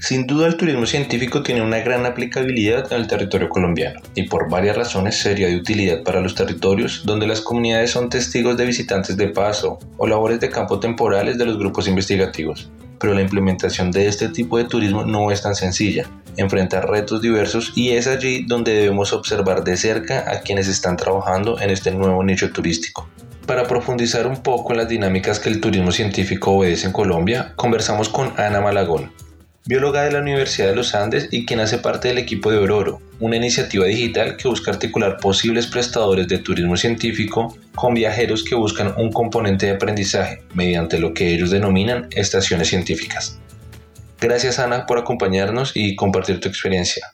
Sin 0.07 0.25
duda 0.25 0.47
el 0.47 0.55
turismo 0.55 0.85
científico 0.85 1.43
tiene 1.43 1.61
una 1.61 1.79
gran 1.79 2.05
aplicabilidad 2.05 2.93
en 2.93 3.01
el 3.01 3.07
territorio 3.07 3.49
colombiano 3.49 3.99
y 4.15 4.23
por 4.23 4.49
varias 4.49 4.77
razones 4.77 5.19
sería 5.19 5.47
de 5.47 5.57
utilidad 5.57 6.01
para 6.03 6.21
los 6.21 6.33
territorios 6.33 7.01
donde 7.03 7.27
las 7.27 7.41
comunidades 7.41 7.91
son 7.91 8.09
testigos 8.09 8.55
de 8.55 8.65
visitantes 8.65 9.17
de 9.17 9.27
paso 9.27 9.79
o 9.97 10.07
labores 10.07 10.39
de 10.39 10.49
campo 10.49 10.79
temporales 10.79 11.37
de 11.37 11.45
los 11.45 11.57
grupos 11.59 11.89
investigativos. 11.89 12.71
Pero 13.01 13.15
la 13.15 13.21
implementación 13.21 13.91
de 13.91 14.07
este 14.07 14.29
tipo 14.29 14.57
de 14.57 14.63
turismo 14.63 15.03
no 15.03 15.29
es 15.29 15.41
tan 15.41 15.55
sencilla, 15.55 16.09
enfrenta 16.37 16.79
retos 16.79 17.21
diversos 17.21 17.73
y 17.75 17.89
es 17.89 18.07
allí 18.07 18.45
donde 18.47 18.75
debemos 18.75 19.11
observar 19.11 19.65
de 19.65 19.75
cerca 19.75 20.23
a 20.31 20.39
quienes 20.39 20.69
están 20.69 20.95
trabajando 20.95 21.59
en 21.59 21.69
este 21.69 21.91
nuevo 21.91 22.23
nicho 22.23 22.49
turístico. 22.53 23.09
Para 23.45 23.67
profundizar 23.67 24.25
un 24.25 24.41
poco 24.41 24.71
en 24.71 24.77
las 24.77 24.87
dinámicas 24.87 25.37
que 25.41 25.49
el 25.49 25.59
turismo 25.59 25.91
científico 25.91 26.53
obedece 26.53 26.87
en 26.87 26.93
Colombia, 26.93 27.51
conversamos 27.57 28.07
con 28.07 28.31
Ana 28.37 28.61
Malagón, 28.61 29.11
bióloga 29.67 30.03
de 30.03 30.11
la 30.11 30.19
Universidad 30.19 30.69
de 30.69 30.75
los 30.75 30.95
Andes 30.95 31.27
y 31.29 31.45
quien 31.45 31.59
hace 31.59 31.77
parte 31.77 32.07
del 32.07 32.17
equipo 32.17 32.49
de 32.49 32.57
Ororo, 32.57 33.01
una 33.19 33.35
iniciativa 33.35 33.85
digital 33.85 34.37
que 34.37 34.47
busca 34.47 34.71
articular 34.71 35.17
posibles 35.17 35.67
prestadores 35.67 36.27
de 36.29 36.37
turismo 36.37 36.77
científico 36.77 37.57
con 37.75 37.93
viajeros 37.93 38.45
que 38.45 38.55
buscan 38.55 38.93
un 38.97 39.11
componente 39.11 39.65
de 39.65 39.73
aprendizaje 39.73 40.41
mediante 40.53 40.99
lo 40.99 41.13
que 41.13 41.33
ellos 41.33 41.51
denominan 41.51 42.07
estaciones 42.11 42.69
científicas. 42.69 43.39
Gracias 44.21 44.57
Ana 44.57 44.85
por 44.85 44.97
acompañarnos 44.97 45.73
y 45.75 45.95
compartir 45.95 46.39
tu 46.39 46.47
experiencia. 46.47 47.05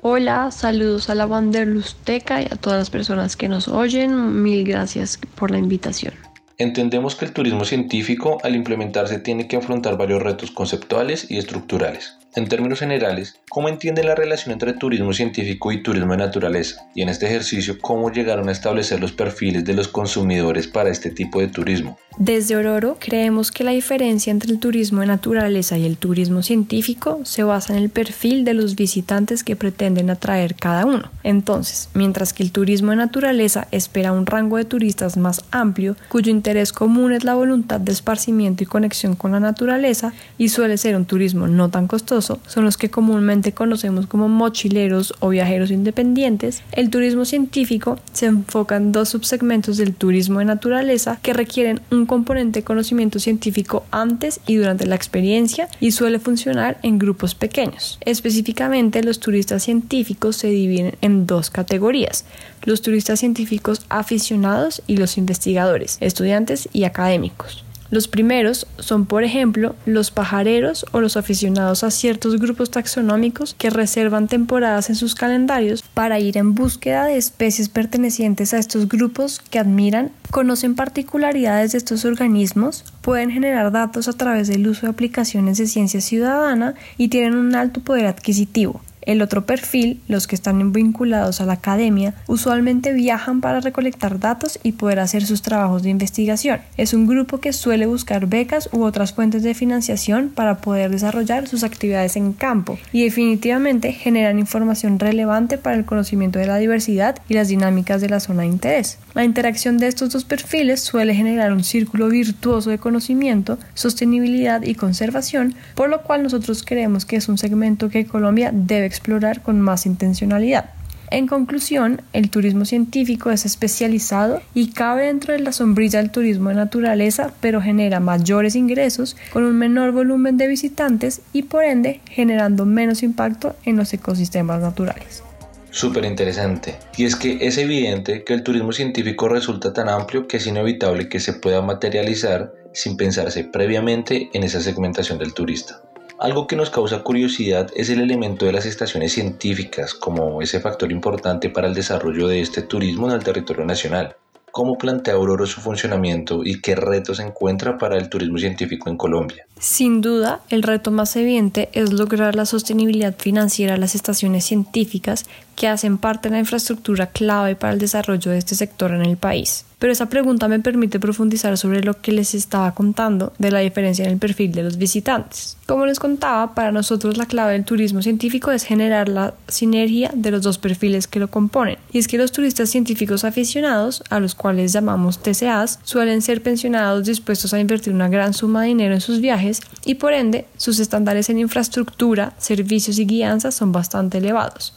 Hola, 0.00 0.52
saludos 0.52 1.10
a 1.10 1.16
la 1.16 1.26
Wanderlusteca 1.26 2.40
y 2.40 2.44
a 2.44 2.56
todas 2.56 2.78
las 2.78 2.90
personas 2.90 3.36
que 3.36 3.48
nos 3.48 3.66
oyen. 3.66 4.42
Mil 4.42 4.64
gracias 4.64 5.18
por 5.34 5.50
la 5.50 5.58
invitación. 5.58 6.14
Entendemos 6.60 7.14
que 7.14 7.24
el 7.24 7.32
turismo 7.32 7.64
científico 7.64 8.38
al 8.42 8.56
implementarse 8.56 9.20
tiene 9.20 9.46
que 9.46 9.56
afrontar 9.56 9.96
varios 9.96 10.22
retos 10.22 10.50
conceptuales 10.50 11.30
y 11.30 11.38
estructurales. 11.38 12.17
En 12.34 12.46
términos 12.46 12.78
generales, 12.78 13.40
¿cómo 13.48 13.68
entienden 13.70 14.06
la 14.06 14.14
relación 14.14 14.52
entre 14.52 14.74
turismo 14.74 15.12
científico 15.14 15.72
y 15.72 15.82
turismo 15.82 16.12
de 16.12 16.18
naturaleza? 16.18 16.86
Y 16.94 17.00
en 17.00 17.08
este 17.08 17.26
ejercicio, 17.26 17.78
¿cómo 17.80 18.12
llegaron 18.12 18.48
a 18.48 18.52
establecer 18.52 19.00
los 19.00 19.12
perfiles 19.12 19.64
de 19.64 19.72
los 19.72 19.88
consumidores 19.88 20.66
para 20.66 20.90
este 20.90 21.10
tipo 21.10 21.40
de 21.40 21.48
turismo? 21.48 21.98
Desde 22.18 22.56
Ororo 22.56 22.96
creemos 22.98 23.52
que 23.52 23.62
la 23.62 23.70
diferencia 23.70 24.32
entre 24.32 24.50
el 24.50 24.58
turismo 24.58 25.00
de 25.00 25.06
naturaleza 25.06 25.78
y 25.78 25.86
el 25.86 25.96
turismo 25.96 26.42
científico 26.42 27.20
se 27.22 27.44
basa 27.44 27.74
en 27.74 27.82
el 27.82 27.90
perfil 27.90 28.44
de 28.44 28.54
los 28.54 28.74
visitantes 28.74 29.44
que 29.44 29.54
pretenden 29.54 30.10
atraer 30.10 30.56
cada 30.56 30.84
uno. 30.84 31.12
Entonces, 31.22 31.88
mientras 31.94 32.32
que 32.32 32.42
el 32.42 32.50
turismo 32.50 32.90
de 32.90 32.96
naturaleza 32.96 33.68
espera 33.70 34.10
un 34.10 34.26
rango 34.26 34.56
de 34.56 34.64
turistas 34.64 35.16
más 35.16 35.44
amplio, 35.52 35.96
cuyo 36.08 36.32
interés 36.32 36.72
común 36.72 37.12
es 37.12 37.22
la 37.22 37.34
voluntad 37.34 37.78
de 37.78 37.92
esparcimiento 37.92 38.64
y 38.64 38.66
conexión 38.66 39.14
con 39.14 39.30
la 39.30 39.40
naturaleza, 39.40 40.12
y 40.38 40.48
suele 40.48 40.76
ser 40.76 40.96
un 40.96 41.04
turismo 41.04 41.46
no 41.46 41.68
tan 41.68 41.86
costoso, 41.86 42.27
son 42.46 42.64
los 42.64 42.76
que 42.76 42.90
comúnmente 42.90 43.52
conocemos 43.52 44.06
como 44.06 44.28
mochileros 44.28 45.14
o 45.20 45.30
viajeros 45.30 45.70
independientes, 45.70 46.62
el 46.72 46.90
turismo 46.90 47.24
científico 47.24 47.98
se 48.12 48.26
enfoca 48.26 48.76
en 48.76 48.92
dos 48.92 49.08
subsegmentos 49.08 49.76
del 49.76 49.94
turismo 49.94 50.38
de 50.38 50.44
naturaleza 50.44 51.18
que 51.22 51.32
requieren 51.32 51.80
un 51.90 52.06
componente 52.06 52.60
de 52.60 52.64
conocimiento 52.64 53.18
científico 53.18 53.84
antes 53.90 54.40
y 54.46 54.56
durante 54.56 54.86
la 54.86 54.94
experiencia 54.94 55.68
y 55.80 55.92
suele 55.92 56.18
funcionar 56.18 56.78
en 56.82 56.98
grupos 56.98 57.34
pequeños. 57.34 57.98
Específicamente, 58.04 59.02
los 59.02 59.20
turistas 59.20 59.62
científicos 59.62 60.36
se 60.36 60.48
dividen 60.48 60.94
en 61.00 61.26
dos 61.26 61.50
categorías, 61.50 62.24
los 62.64 62.82
turistas 62.82 63.20
científicos 63.20 63.86
aficionados 63.88 64.82
y 64.86 64.96
los 64.96 65.18
investigadores, 65.18 65.98
estudiantes 66.00 66.68
y 66.72 66.84
académicos. 66.84 67.64
Los 67.90 68.06
primeros 68.06 68.66
son, 68.78 69.06
por 69.06 69.24
ejemplo, 69.24 69.74
los 69.86 70.10
pajareros 70.10 70.84
o 70.92 71.00
los 71.00 71.16
aficionados 71.16 71.84
a 71.84 71.90
ciertos 71.90 72.38
grupos 72.38 72.70
taxonómicos 72.70 73.54
que 73.56 73.70
reservan 73.70 74.28
temporadas 74.28 74.90
en 74.90 74.96
sus 74.96 75.14
calendarios 75.14 75.82
para 75.94 76.20
ir 76.20 76.36
en 76.36 76.54
búsqueda 76.54 77.06
de 77.06 77.16
especies 77.16 77.70
pertenecientes 77.70 78.52
a 78.52 78.58
estos 78.58 78.88
grupos 78.88 79.40
que 79.50 79.58
admiran, 79.58 80.10
conocen 80.30 80.74
particularidades 80.74 81.72
de 81.72 81.78
estos 81.78 82.04
organismos, 82.04 82.84
pueden 83.00 83.30
generar 83.30 83.72
datos 83.72 84.06
a 84.06 84.12
través 84.12 84.48
del 84.48 84.68
uso 84.68 84.82
de 84.82 84.90
aplicaciones 84.90 85.56
de 85.56 85.66
ciencia 85.66 86.02
ciudadana 86.02 86.74
y 86.98 87.08
tienen 87.08 87.36
un 87.36 87.54
alto 87.54 87.80
poder 87.80 88.04
adquisitivo. 88.04 88.82
El 89.08 89.22
otro 89.22 89.46
perfil, 89.46 90.02
los 90.06 90.26
que 90.26 90.34
están 90.34 90.70
vinculados 90.70 91.40
a 91.40 91.46
la 91.46 91.54
academia, 91.54 92.12
usualmente 92.26 92.92
viajan 92.92 93.40
para 93.40 93.60
recolectar 93.60 94.20
datos 94.20 94.60
y 94.62 94.72
poder 94.72 95.00
hacer 95.00 95.24
sus 95.24 95.40
trabajos 95.40 95.82
de 95.82 95.88
investigación. 95.88 96.60
Es 96.76 96.92
un 96.92 97.06
grupo 97.06 97.40
que 97.40 97.54
suele 97.54 97.86
buscar 97.86 98.26
becas 98.26 98.68
u 98.70 98.84
otras 98.84 99.14
fuentes 99.14 99.42
de 99.42 99.54
financiación 99.54 100.28
para 100.28 100.58
poder 100.58 100.90
desarrollar 100.90 101.48
sus 101.48 101.64
actividades 101.64 102.16
en 102.16 102.34
campo 102.34 102.78
y 102.92 103.04
definitivamente 103.04 103.94
generan 103.94 104.38
información 104.38 104.98
relevante 104.98 105.56
para 105.56 105.76
el 105.76 105.86
conocimiento 105.86 106.38
de 106.38 106.46
la 106.46 106.58
diversidad 106.58 107.16
y 107.30 107.34
las 107.34 107.48
dinámicas 107.48 108.02
de 108.02 108.10
la 108.10 108.20
zona 108.20 108.42
de 108.42 108.48
interés. 108.48 108.98
La 109.18 109.24
interacción 109.24 109.78
de 109.78 109.88
estos 109.88 110.10
dos 110.10 110.24
perfiles 110.24 110.78
suele 110.78 111.12
generar 111.12 111.52
un 111.52 111.64
círculo 111.64 112.08
virtuoso 112.08 112.70
de 112.70 112.78
conocimiento, 112.78 113.58
sostenibilidad 113.74 114.62
y 114.62 114.76
conservación, 114.76 115.56
por 115.74 115.90
lo 115.90 116.04
cual 116.04 116.22
nosotros 116.22 116.62
creemos 116.64 117.04
que 117.04 117.16
es 117.16 117.28
un 117.28 117.36
segmento 117.36 117.88
que 117.88 118.06
Colombia 118.06 118.52
debe 118.54 118.86
explorar 118.86 119.42
con 119.42 119.60
más 119.60 119.86
intencionalidad. 119.86 120.70
En 121.10 121.26
conclusión, 121.26 122.00
el 122.12 122.30
turismo 122.30 122.64
científico 122.64 123.32
es 123.32 123.44
especializado 123.44 124.40
y 124.54 124.70
cabe 124.70 125.06
dentro 125.06 125.32
de 125.32 125.40
la 125.40 125.50
sombrilla 125.50 125.98
del 125.98 126.12
turismo 126.12 126.50
de 126.50 126.54
naturaleza, 126.54 127.32
pero 127.40 127.60
genera 127.60 127.98
mayores 127.98 128.54
ingresos 128.54 129.16
con 129.32 129.42
un 129.42 129.58
menor 129.58 129.90
volumen 129.90 130.36
de 130.36 130.46
visitantes 130.46 131.22
y 131.32 131.42
por 131.42 131.64
ende 131.64 132.00
generando 132.08 132.66
menos 132.66 133.02
impacto 133.02 133.56
en 133.64 133.78
los 133.78 133.92
ecosistemas 133.92 134.60
naturales. 134.60 135.24
Súper 135.70 136.04
interesante. 136.04 136.78
Y 136.96 137.04
es 137.04 137.14
que 137.14 137.38
es 137.40 137.58
evidente 137.58 138.24
que 138.24 138.34
el 138.34 138.42
turismo 138.42 138.72
científico 138.72 139.28
resulta 139.28 139.72
tan 139.72 139.88
amplio 139.88 140.26
que 140.26 140.38
es 140.38 140.46
inevitable 140.46 141.08
que 141.08 141.20
se 141.20 141.34
pueda 141.34 141.62
materializar 141.62 142.52
sin 142.72 142.96
pensarse 142.96 143.44
previamente 143.44 144.30
en 144.32 144.44
esa 144.44 144.60
segmentación 144.60 145.18
del 145.18 145.34
turista. 145.34 145.82
Algo 146.18 146.48
que 146.48 146.56
nos 146.56 146.70
causa 146.70 147.04
curiosidad 147.04 147.70
es 147.76 147.90
el 147.90 148.00
elemento 148.00 148.44
de 148.44 148.52
las 148.52 148.66
estaciones 148.66 149.12
científicas 149.12 149.94
como 149.94 150.42
ese 150.42 150.58
factor 150.58 150.90
importante 150.90 151.48
para 151.48 151.68
el 151.68 151.74
desarrollo 151.74 152.26
de 152.26 152.40
este 152.40 152.62
turismo 152.62 153.08
en 153.08 153.14
el 153.14 153.22
territorio 153.22 153.64
nacional. 153.64 154.16
¿Cómo 154.58 154.76
plantea 154.76 155.14
Aurora 155.14 155.46
su 155.46 155.60
funcionamiento 155.60 156.40
y 156.44 156.60
qué 156.60 156.74
retos 156.74 157.20
encuentra 157.20 157.78
para 157.78 157.96
el 157.96 158.08
turismo 158.08 158.38
científico 158.38 158.90
en 158.90 158.96
Colombia? 158.96 159.46
Sin 159.60 160.00
duda, 160.00 160.40
el 160.48 160.64
reto 160.64 160.90
más 160.90 161.14
evidente 161.14 161.68
es 161.74 161.92
lograr 161.92 162.34
la 162.34 162.44
sostenibilidad 162.44 163.14
financiera 163.16 163.74
de 163.74 163.78
las 163.78 163.94
estaciones 163.94 164.46
científicas 164.46 165.26
que 165.54 165.68
hacen 165.68 165.96
parte 165.96 166.28
de 166.28 166.32
la 166.32 166.40
infraestructura 166.40 167.06
clave 167.06 167.54
para 167.54 167.72
el 167.72 167.78
desarrollo 167.78 168.32
de 168.32 168.38
este 168.38 168.56
sector 168.56 168.90
en 168.90 169.02
el 169.02 169.16
país. 169.16 169.64
Pero 169.78 169.92
esa 169.92 170.08
pregunta 170.08 170.48
me 170.48 170.58
permite 170.58 170.98
profundizar 170.98 171.56
sobre 171.56 171.82
lo 171.82 172.00
que 172.00 172.12
les 172.12 172.34
estaba 172.34 172.74
contando 172.74 173.32
de 173.38 173.52
la 173.52 173.60
diferencia 173.60 174.04
en 174.04 174.12
el 174.12 174.18
perfil 174.18 174.52
de 174.52 174.64
los 174.64 174.76
visitantes. 174.76 175.56
Como 175.66 175.86
les 175.86 176.00
contaba, 176.00 176.54
para 176.54 176.72
nosotros 176.72 177.16
la 177.16 177.26
clave 177.26 177.52
del 177.52 177.64
turismo 177.64 178.02
científico 178.02 178.50
es 178.50 178.64
generar 178.64 179.08
la 179.08 179.34
sinergia 179.46 180.10
de 180.14 180.30
los 180.32 180.42
dos 180.42 180.58
perfiles 180.58 181.06
que 181.06 181.20
lo 181.20 181.28
componen. 181.28 181.78
Y 181.92 181.98
es 181.98 182.08
que 182.08 182.18
los 182.18 182.32
turistas 182.32 182.70
científicos 182.70 183.24
aficionados, 183.24 184.02
a 184.10 184.18
los 184.18 184.34
cuales 184.34 184.72
llamamos 184.72 185.22
TCAs, 185.22 185.78
suelen 185.84 186.22
ser 186.22 186.42
pensionados 186.42 187.06
dispuestos 187.06 187.54
a 187.54 187.60
invertir 187.60 187.92
una 187.92 188.08
gran 188.08 188.34
suma 188.34 188.62
de 188.62 188.68
dinero 188.68 188.94
en 188.94 189.00
sus 189.00 189.20
viajes 189.20 189.60
y 189.84 189.94
por 189.94 190.12
ende 190.12 190.46
sus 190.56 190.80
estándares 190.80 191.30
en 191.30 191.38
infraestructura, 191.38 192.32
servicios 192.38 192.98
y 192.98 193.06
guianza 193.06 193.52
son 193.52 193.70
bastante 193.70 194.18
elevados. 194.18 194.74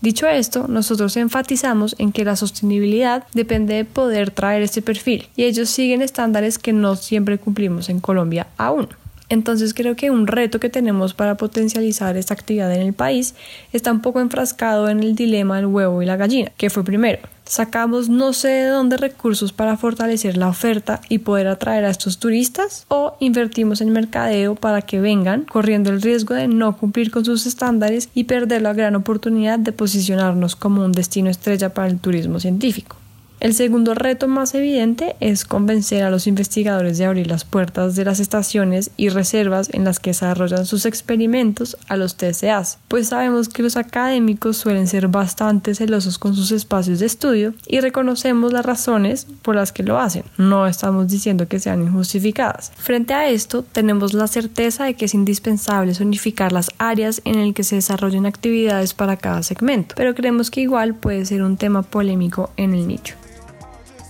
Dicho 0.00 0.26
esto, 0.26 0.66
nosotros 0.66 1.16
enfatizamos 1.18 1.94
en 1.98 2.12
que 2.12 2.24
la 2.24 2.34
sostenibilidad 2.34 3.24
depende 3.34 3.74
de 3.74 3.84
poder 3.84 4.30
traer 4.30 4.62
este 4.62 4.80
perfil 4.80 5.28
y 5.36 5.44
ellos 5.44 5.68
siguen 5.68 6.00
estándares 6.00 6.58
que 6.58 6.72
no 6.72 6.96
siempre 6.96 7.36
cumplimos 7.36 7.90
en 7.90 8.00
Colombia 8.00 8.46
aún. 8.56 8.88
Entonces 9.28 9.74
creo 9.74 9.96
que 9.96 10.10
un 10.10 10.26
reto 10.26 10.58
que 10.58 10.70
tenemos 10.70 11.12
para 11.12 11.36
potencializar 11.36 12.16
esta 12.16 12.34
actividad 12.34 12.74
en 12.74 12.80
el 12.80 12.94
país 12.94 13.34
está 13.72 13.92
un 13.92 14.00
poco 14.00 14.20
enfrascado 14.20 14.88
en 14.88 15.00
el 15.00 15.14
dilema 15.14 15.56
del 15.56 15.66
huevo 15.66 16.02
y 16.02 16.06
la 16.06 16.16
gallina, 16.16 16.50
que 16.56 16.70
fue 16.70 16.82
primero. 16.82 17.20
¿Sacamos 17.50 18.08
no 18.08 18.32
sé 18.32 18.46
de 18.46 18.68
dónde 18.68 18.96
recursos 18.96 19.52
para 19.52 19.76
fortalecer 19.76 20.36
la 20.36 20.46
oferta 20.46 21.00
y 21.08 21.18
poder 21.18 21.48
atraer 21.48 21.84
a 21.84 21.90
estos 21.90 22.18
turistas? 22.18 22.84
¿O 22.86 23.16
invertimos 23.18 23.80
en 23.80 23.90
mercadeo 23.90 24.54
para 24.54 24.82
que 24.82 25.00
vengan, 25.00 25.46
corriendo 25.46 25.90
el 25.90 26.00
riesgo 26.00 26.34
de 26.34 26.46
no 26.46 26.76
cumplir 26.76 27.10
con 27.10 27.24
sus 27.24 27.46
estándares 27.46 28.08
y 28.14 28.22
perder 28.22 28.62
la 28.62 28.72
gran 28.72 28.94
oportunidad 28.94 29.58
de 29.58 29.72
posicionarnos 29.72 30.54
como 30.54 30.84
un 30.84 30.92
destino 30.92 31.28
estrella 31.28 31.74
para 31.74 31.88
el 31.88 31.98
turismo 31.98 32.38
científico? 32.38 32.99
El 33.40 33.54
segundo 33.54 33.94
reto 33.94 34.28
más 34.28 34.54
evidente 34.54 35.16
es 35.18 35.46
convencer 35.46 36.04
a 36.04 36.10
los 36.10 36.26
investigadores 36.26 36.98
de 36.98 37.06
abrir 37.06 37.26
las 37.26 37.44
puertas 37.44 37.96
de 37.96 38.04
las 38.04 38.20
estaciones 38.20 38.90
y 38.98 39.08
reservas 39.08 39.70
en 39.72 39.82
las 39.82 39.98
que 39.98 40.10
desarrollan 40.10 40.66
sus 40.66 40.84
experimentos 40.84 41.78
a 41.88 41.96
los 41.96 42.16
TCAs, 42.16 42.78
pues 42.88 43.08
sabemos 43.08 43.48
que 43.48 43.62
los 43.62 43.78
académicos 43.78 44.58
suelen 44.58 44.86
ser 44.86 45.08
bastante 45.08 45.74
celosos 45.74 46.18
con 46.18 46.34
sus 46.34 46.52
espacios 46.52 46.98
de 46.98 47.06
estudio 47.06 47.54
y 47.66 47.80
reconocemos 47.80 48.52
las 48.52 48.66
razones 48.66 49.26
por 49.40 49.56
las 49.56 49.72
que 49.72 49.84
lo 49.84 49.98
hacen, 49.98 50.24
no 50.36 50.66
estamos 50.66 51.08
diciendo 51.08 51.48
que 51.48 51.60
sean 51.60 51.80
injustificadas. 51.80 52.72
Frente 52.76 53.14
a 53.14 53.30
esto, 53.30 53.62
tenemos 53.62 54.12
la 54.12 54.26
certeza 54.26 54.84
de 54.84 54.92
que 54.92 55.06
es 55.06 55.14
indispensable 55.14 55.94
unificar 56.00 56.52
las 56.52 56.68
áreas 56.76 57.22
en 57.24 57.42
las 57.42 57.54
que 57.54 57.64
se 57.64 57.76
desarrollen 57.76 58.26
actividades 58.26 58.92
para 58.92 59.16
cada 59.16 59.42
segmento, 59.42 59.94
pero 59.96 60.14
creemos 60.14 60.50
que 60.50 60.60
igual 60.60 60.94
puede 60.94 61.24
ser 61.24 61.42
un 61.42 61.56
tema 61.56 61.80
polémico 61.82 62.50
en 62.58 62.74
el 62.74 62.86
nicho. 62.86 63.14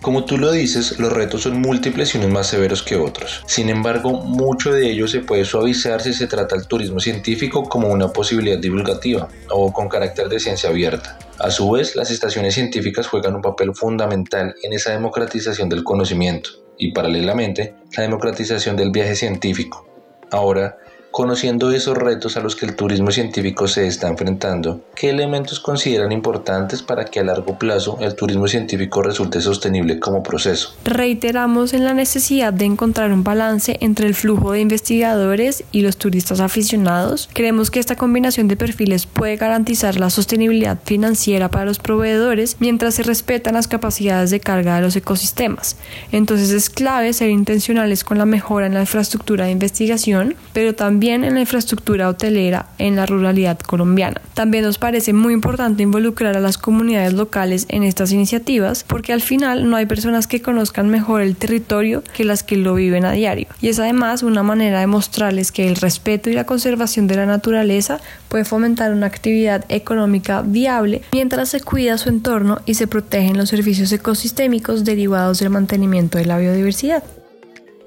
Como 0.00 0.25
tú 0.25 0.38
lo 0.38 0.50
dices, 0.50 0.99
los 0.99 1.12
retos 1.12 1.42
son 1.42 1.61
múltiples 1.61 2.14
y 2.14 2.19
unos 2.19 2.30
más 2.30 2.47
severos 2.47 2.83
que 2.83 2.97
otros. 2.97 3.42
Sin 3.47 3.69
embargo, 3.69 4.12
mucho 4.12 4.73
de 4.73 4.90
ello 4.90 5.07
se 5.07 5.21
puede 5.21 5.45
suavizar 5.45 6.00
si 6.00 6.15
se 6.15 6.26
trata 6.26 6.56
el 6.56 6.67
turismo 6.67 7.00
científico 7.00 7.65
como 7.65 7.89
una 7.89 8.08
posibilidad 8.08 8.56
divulgativa 8.56 9.28
o 9.50 9.71
con 9.75 9.91
carácter 9.91 10.30
de 10.30 10.41
ciencia 10.41 10.71
abierta. 10.71 11.19
A 11.39 11.50
su 11.50 11.71
vez, 11.71 11.97
las 11.97 12.10
estaciones 12.10 12.54
científicas 12.54 13.08
juegan 13.08 13.34
un 13.34 13.43
papel 13.43 13.75
fundamental 13.75 14.54
en 14.63 14.73
esa 14.73 14.93
democratización 14.93 15.69
del 15.69 15.84
conocimiento 15.84 16.49
y 16.78 16.93
paralelamente 16.93 17.75
la 17.95 18.02
democratización 18.02 18.76
del 18.76 18.93
viaje 18.93 19.15
científico. 19.15 19.86
Ahora, 20.30 20.78
Conociendo 21.10 21.73
esos 21.73 21.99
retos 21.99 22.36
a 22.36 22.40
los 22.40 22.54
que 22.54 22.66
el 22.66 22.76
turismo 22.76 23.10
científico 23.10 23.66
se 23.66 23.88
está 23.88 24.06
enfrentando, 24.06 24.82
¿qué 24.94 25.10
elementos 25.10 25.58
consideran 25.58 26.12
importantes 26.12 26.82
para 26.82 27.04
que 27.04 27.18
a 27.18 27.25
largo 27.25 27.58
plazo 27.58 27.99
el 28.00 28.14
turismo 28.14 28.46
científico 28.46 29.02
resulte 29.02 29.40
sostenible 29.40 29.99
como 29.99 30.23
proceso? 30.23 30.73
Reiteramos 30.84 31.75
en 31.75 31.84
la 31.84 31.94
necesidad 31.94 32.52
de 32.52 32.64
encontrar 32.64 33.12
un 33.12 33.25
balance 33.25 33.76
entre 33.80 34.06
el 34.06 34.14
flujo 34.14 34.52
de 34.52 34.60
investigadores 34.60 35.64
y 35.73 35.82
los 35.82 35.96
turistas 35.96 36.38
aficionados. 36.38 37.28
Creemos 37.32 37.73
que 37.73 37.80
esta 37.80 37.96
combinación 37.96 38.46
de 38.46 38.56
perfiles 38.56 39.06
puede 39.06 39.36
garantizar 39.36 39.99
la 39.99 40.10
sostenibilidad 40.10 40.78
financiera 40.84 41.50
para 41.50 41.64
los 41.64 41.80
proveedores 41.80 42.56
mientras 42.60 42.94
se 42.94 43.02
respetan 43.02 43.54
las 43.54 43.66
capacidades 43.66 44.30
de 44.30 44.38
carga 44.38 44.76
de 44.76 44.82
los 44.82 44.94
ecosistemas. 44.94 45.76
Entonces 46.12 46.50
es 46.50 46.70
clave 46.70 47.12
ser 47.12 47.30
intencionales 47.30 48.04
con 48.04 48.16
la 48.16 48.26
mejora 48.26 48.66
en 48.66 48.75
la 48.75 48.80
infraestructura 48.80 49.46
de 49.46 49.50
investigación, 49.50 50.36
pero 50.52 50.76
también 50.76 51.00
también 51.00 51.25
en 51.25 51.32
la 51.32 51.41
infraestructura 51.41 52.10
hotelera 52.10 52.67
en 52.76 52.95
la 52.95 53.06
ruralidad 53.06 53.58
colombiana. 53.58 54.21
También 54.34 54.65
nos 54.65 54.76
parece 54.76 55.15
muy 55.15 55.32
importante 55.32 55.82
involucrar 55.82 56.36
a 56.36 56.41
las 56.41 56.58
comunidades 56.58 57.15
locales 57.15 57.65
en 57.71 57.84
estas 57.84 58.13
iniciativas 58.13 58.84
porque 58.86 59.15
al 59.15 59.23
final 59.23 59.71
no 59.71 59.76
hay 59.76 59.86
personas 59.86 60.26
que 60.26 60.43
conozcan 60.43 60.91
mejor 60.91 61.23
el 61.23 61.36
territorio 61.36 62.04
que 62.15 62.25
las 62.25 62.43
que 62.43 62.58
lo 62.58 62.75
viven 62.75 63.06
a 63.06 63.13
diario. 63.13 63.47
Y 63.63 63.69
es 63.69 63.78
además 63.78 64.23
una 64.23 64.43
manera 64.43 64.80
de 64.80 64.89
mostrarles 64.89 65.52
que 65.52 65.69
el 65.69 65.76
respeto 65.76 66.28
y 66.28 66.34
la 66.34 66.45
conservación 66.45 67.06
de 67.06 67.17
la 67.17 67.25
naturaleza 67.25 67.99
puede 68.28 68.45
fomentar 68.45 68.93
una 68.93 69.06
actividad 69.06 69.65
económica 69.71 70.43
viable 70.43 71.00
mientras 71.15 71.49
se 71.49 71.63
cuida 71.63 71.97
su 71.97 72.10
entorno 72.10 72.58
y 72.67 72.75
se 72.75 72.86
protegen 72.86 73.39
los 73.39 73.49
servicios 73.49 73.91
ecosistémicos 73.91 74.84
derivados 74.84 75.39
del 75.39 75.49
mantenimiento 75.49 76.19
de 76.19 76.26
la 76.26 76.36
biodiversidad. 76.36 77.02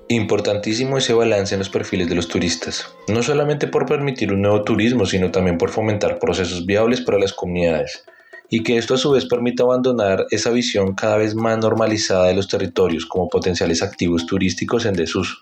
Importantísimo 0.09 0.97
ese 0.97 1.13
balance 1.13 1.55
en 1.55 1.59
los 1.59 1.69
perfiles 1.69 2.09
de 2.09 2.15
los 2.15 2.27
turistas, 2.27 2.93
no 3.07 3.23
solamente 3.23 3.67
por 3.67 3.85
permitir 3.85 4.33
un 4.33 4.41
nuevo 4.41 4.63
turismo, 4.63 5.05
sino 5.05 5.31
también 5.31 5.57
por 5.57 5.69
fomentar 5.69 6.19
procesos 6.19 6.65
viables 6.65 6.99
para 6.99 7.17
las 7.17 7.31
comunidades, 7.31 8.03
y 8.49 8.63
que 8.63 8.77
esto 8.77 8.95
a 8.95 8.97
su 8.97 9.11
vez 9.11 9.25
permita 9.25 9.63
abandonar 9.63 10.25
esa 10.29 10.49
visión 10.49 10.93
cada 10.93 11.17
vez 11.17 11.35
más 11.35 11.57
normalizada 11.57 12.27
de 12.27 12.35
los 12.35 12.49
territorios 12.49 13.05
como 13.05 13.29
potenciales 13.29 13.81
activos 13.81 14.25
turísticos 14.25 14.85
en 14.85 14.93
desuso. 14.93 15.37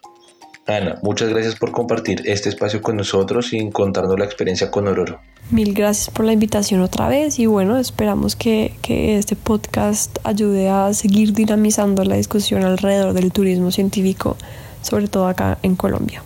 Ana, 0.68 1.00
muchas 1.02 1.30
gracias 1.30 1.56
por 1.56 1.72
compartir 1.72 2.22
este 2.26 2.50
espacio 2.50 2.82
con 2.82 2.96
nosotros 2.96 3.52
y 3.52 3.70
contarnos 3.72 4.18
la 4.18 4.26
experiencia 4.26 4.70
con 4.70 4.88
Ororo. 4.88 5.20
Mil 5.50 5.74
gracias 5.74 6.12
por 6.12 6.26
la 6.26 6.34
invitación 6.34 6.82
otra 6.82 7.08
vez 7.08 7.40
y 7.40 7.48
bueno, 7.48 7.78
esperamos 7.78 8.36
que, 8.36 8.76
que, 8.82 9.18
este 9.18 9.36
podcast 9.36 10.20
ayude 10.24 10.70
a 10.70 10.94
seguir 10.94 11.34
dinamizando 11.34 12.06
la 12.06 12.16
discusión 12.16 12.64
alrededor 12.64 13.14
del 13.14 13.32
turismo 13.32 13.72
científico, 13.72 14.38
sobre 14.84 15.08
todo 15.08 15.28
acá 15.28 15.58
en 15.64 15.76
Colombia. 15.76 16.24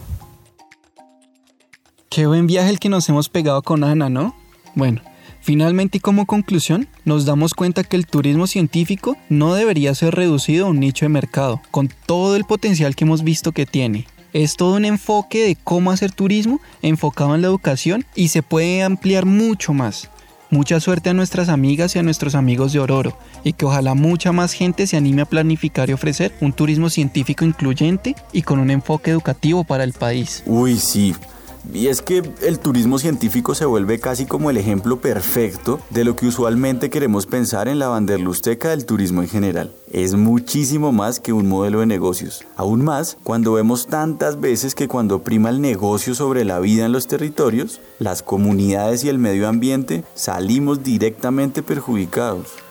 Qué 2.10 2.28
buen 2.28 2.46
viaje 2.46 2.70
el 2.70 2.80
que 2.80 2.90
nos 2.90 3.08
hemos 3.08 3.30
pegado 3.30 3.62
con 3.62 3.84
Ana, 3.86 4.10
¿no? 4.10 4.36
Bueno, 4.76 5.02
finalmente 5.40 5.98
y 5.98 6.02
como 6.02 6.26
conclusión, 6.26 6.90
nos 7.06 7.26
damos 7.26 7.54
cuenta 7.54 7.84
que 7.86 7.96
el 7.96 8.06
turismo 8.06 8.48
científico 8.48 9.16
no 9.30 9.54
debería 9.54 9.96
ser 9.96 10.14
reducido 10.14 10.66
a 10.66 10.70
un 10.70 10.82
nicho 10.82 11.06
de 11.06 11.10
mercado, 11.10 11.62
con 11.72 11.90
todo 12.06 12.36
el 12.36 12.44
potencial 12.44 12.96
que 12.96 13.06
hemos 13.06 13.24
visto 13.24 13.54
que 13.54 13.66
tiene 13.66 14.06
es 14.44 14.58
todo 14.58 14.76
un 14.76 14.84
enfoque 14.84 15.48
de 15.48 15.56
cómo 15.56 15.92
hacer 15.92 16.12
turismo 16.12 16.60
enfocado 16.82 17.36
en 17.36 17.42
la 17.42 17.48
educación 17.48 18.06
y 18.16 18.28
se 18.28 18.44
puede 18.44 18.84
ampliar 18.84 19.26
mucho 19.26 19.74
más. 19.74 20.10
Mucha 20.50 20.82
suerte 20.82 21.10
a 21.10 21.14
nuestras 21.14 21.48
amigas 21.48 21.96
y 21.96 22.00
a 22.00 22.04
nuestros 22.04 22.36
amigos 22.36 22.74
de 22.74 22.80
Ororo 22.80 23.18
y 23.46 23.54
que 23.54 23.64
ojalá 23.64 23.94
mucha 23.94 24.34
más 24.34 24.52
gente 24.52 24.88
se 24.88 24.98
anime 24.98 25.22
a 25.22 25.26
planificar 25.26 25.90
y 25.90 25.94
ofrecer 25.94 26.34
un 26.42 26.52
turismo 26.52 26.90
científico 26.90 27.46
incluyente 27.46 28.14
y 28.34 28.42
con 28.42 28.60
un 28.60 28.72
enfoque 28.72 29.12
educativo 29.12 29.64
para 29.64 29.86
el 29.86 29.94
país. 29.94 30.44
Uy, 30.46 30.78
sí. 30.80 31.16
Y 31.74 31.88
es 31.88 32.02
que 32.02 32.24
el 32.42 32.60
turismo 32.60 33.00
científico 33.00 33.56
se 33.56 33.66
vuelve 33.66 34.00
casi 34.00 34.26
como 34.26 34.50
el 34.50 34.58
ejemplo 34.58 35.02
perfecto 35.02 35.80
de 35.90 36.04
lo 36.04 36.16
que 36.16 36.28
usualmente 36.28 36.90
queremos 36.90 37.26
pensar 37.26 37.68
en 37.68 37.80
la 37.80 37.88
banderlusteca 37.88 38.70
del 38.70 38.86
turismo 38.86 39.22
en 39.22 39.30
general. 39.30 39.72
Es 39.92 40.14
muchísimo 40.14 40.92
más 40.92 41.20
que 41.20 41.34
un 41.34 41.48
modelo 41.48 41.80
de 41.80 41.86
negocios. 41.86 42.46
Aún 42.56 42.84
más 42.84 43.18
cuando 43.24 43.54
vemos 43.54 43.88
tantas 43.88 44.40
veces 44.40 44.76
que 44.76 44.88
cuando 44.88 45.24
prima 45.24 45.50
el 45.50 45.62
negocio 45.62 46.16
sobre 46.16 46.46
la 46.46 46.60
vida 46.60 46.86
en 46.86 46.92
los 46.92 47.08
territorios, 47.08 47.82
las 48.00 48.24
comunidades 48.24 49.04
y 49.04 49.10
el 49.10 49.20
medio 49.20 49.48
ambiente 49.48 50.04
salimos 50.16 50.84
directamente 50.84 51.64
perjudicados. 51.64 52.65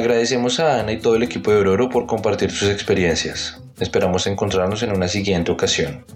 Agradecemos 0.00 0.58
a 0.60 0.80
Ana 0.80 0.92
y 0.92 0.98
todo 0.98 1.16
el 1.16 1.22
equipo 1.22 1.50
de 1.50 1.58
Auroro 1.58 1.90
por 1.90 2.06
compartir 2.06 2.50
sus 2.50 2.70
experiencias. 2.70 3.60
Esperamos 3.80 4.26
encontrarnos 4.26 4.82
en 4.82 4.92
una 4.92 5.08
siguiente 5.08 5.52
ocasión. 5.52 6.06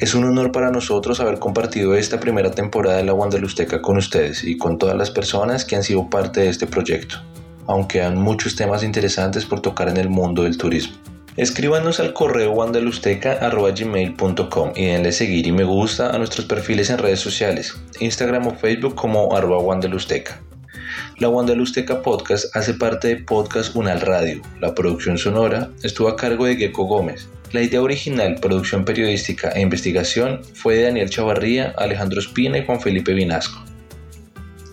Es 0.00 0.14
un 0.14 0.24
honor 0.24 0.50
para 0.50 0.70
nosotros 0.70 1.20
haber 1.20 1.38
compartido 1.38 1.94
esta 1.94 2.18
primera 2.18 2.52
temporada 2.52 2.96
de 2.96 3.04
la 3.04 3.12
Wanderlusteca 3.12 3.82
con 3.82 3.98
ustedes 3.98 4.44
y 4.44 4.56
con 4.56 4.78
todas 4.78 4.96
las 4.96 5.10
personas 5.10 5.66
que 5.66 5.76
han 5.76 5.82
sido 5.82 6.08
parte 6.08 6.40
de 6.40 6.48
este 6.48 6.66
proyecto, 6.66 7.16
aunque 7.66 8.00
hay 8.00 8.14
muchos 8.14 8.56
temas 8.56 8.82
interesantes 8.82 9.44
por 9.44 9.60
tocar 9.60 9.90
en 9.90 9.98
el 9.98 10.08
mundo 10.08 10.44
del 10.44 10.56
turismo. 10.56 10.96
Escríbanos 11.36 12.00
al 12.00 12.14
correo 12.14 12.52
wanderlusteca.gmail.com 12.52 14.72
y 14.74 14.86
denle 14.86 15.12
seguir 15.12 15.46
y 15.46 15.52
me 15.52 15.64
gusta 15.64 16.14
a 16.14 16.16
nuestros 16.16 16.46
perfiles 16.46 16.88
en 16.88 16.96
redes 16.96 17.20
sociales, 17.20 17.76
Instagram 18.00 18.46
o 18.46 18.54
Facebook 18.54 18.94
como 18.94 19.36
arroba 19.36 19.58
wanderlusteca. 19.58 20.45
La 21.18 21.28
Wandalusteca 21.28 22.02
Podcast 22.02 22.54
hace 22.56 22.74
parte 22.74 23.08
de 23.08 23.16
Podcast 23.16 23.74
Unal 23.74 24.00
Radio. 24.00 24.42
La 24.60 24.74
producción 24.74 25.18
sonora 25.18 25.70
estuvo 25.82 26.08
a 26.08 26.16
cargo 26.16 26.46
de 26.46 26.56
Gecko 26.56 26.84
Gómez. 26.84 27.28
La 27.52 27.62
idea 27.62 27.82
original, 27.82 28.36
producción 28.40 28.84
periodística 28.84 29.50
e 29.50 29.60
investigación 29.60 30.42
fue 30.54 30.76
de 30.76 30.82
Daniel 30.82 31.10
Chavarría, 31.10 31.74
Alejandro 31.78 32.20
Espina 32.20 32.58
y 32.58 32.66
Juan 32.66 32.80
Felipe 32.80 33.14
Vinasco. 33.14 33.62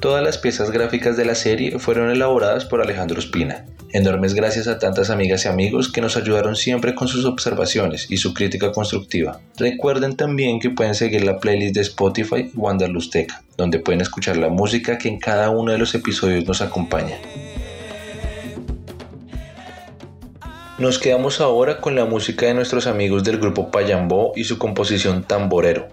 Todas 0.04 0.22
las 0.22 0.38
piezas 0.38 0.70
gráficas 0.70 1.16
de 1.16 1.24
la 1.24 1.34
serie 1.34 1.80
fueron 1.80 2.10
elaboradas 2.10 2.66
por 2.66 2.82
Alejandro 2.82 3.22
Espina. 3.22 3.66
Enormes 3.94 4.34
gracias 4.34 4.68
a 4.68 4.78
tantas 4.78 5.10
amigas 5.10 5.46
y 5.46 5.48
amigos 5.48 5.90
que 5.90 6.02
nos 6.02 6.18
ayudaron 6.18 6.58
siempre 6.58 6.94
con 6.94 7.08
sus 7.08 7.24
observaciones 7.24 8.12
y 8.12 8.18
su 8.18 8.34
crítica 8.34 8.74
constructiva. 8.74 9.40
Recuerden 9.56 10.18
también 10.18 10.60
que 10.60 10.72
pueden 10.72 10.94
seguir 10.94 11.24
la 11.24 11.38
playlist 11.38 11.76
de 11.76 11.82
Spotify 11.84 12.52
Wanderlusteca, 12.54 13.46
donde 13.56 13.80
pueden 13.80 14.02
escuchar 14.02 14.36
la 14.36 14.50
música 14.50 14.98
que 14.98 15.08
en 15.08 15.20
cada 15.20 15.50
uno 15.52 15.72
de 15.72 15.78
los 15.78 15.96
episodios 15.96 16.46
nos 16.46 16.60
acompaña. 16.60 17.16
Nos 20.80 21.00
quedamos 21.00 21.40
ahora 21.40 21.80
con 21.80 21.96
la 21.96 22.04
música 22.04 22.48
de 22.48 22.56
nuestros 22.56 22.88
amigos 22.88 23.24
del 23.24 23.38
grupo 23.38 23.72
Payambó 23.72 24.34
y 24.36 24.44
su 24.44 24.58
composición 24.58 25.24
Tamborero. 25.24 25.88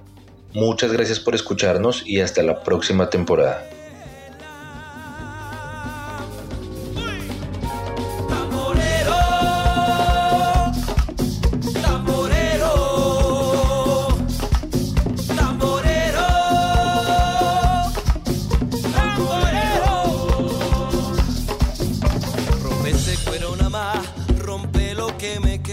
Muchas 0.53 0.93
gracias 0.93 1.21
por 1.21 1.37
escucharnos 1.37 2.03
y 2.05 2.19
hasta 2.19 2.43
la 2.43 2.65
próxima 2.65 3.09
temporada. 3.09 3.65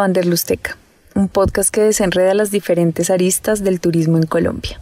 Vanderlusteca, 0.00 0.76
un 1.14 1.28
podcast 1.28 1.70
que 1.70 1.82
desenreda 1.82 2.34
las 2.34 2.50
diferentes 2.50 3.10
aristas 3.10 3.62
del 3.62 3.80
turismo 3.80 4.16
en 4.16 4.24
Colombia. 4.24 4.80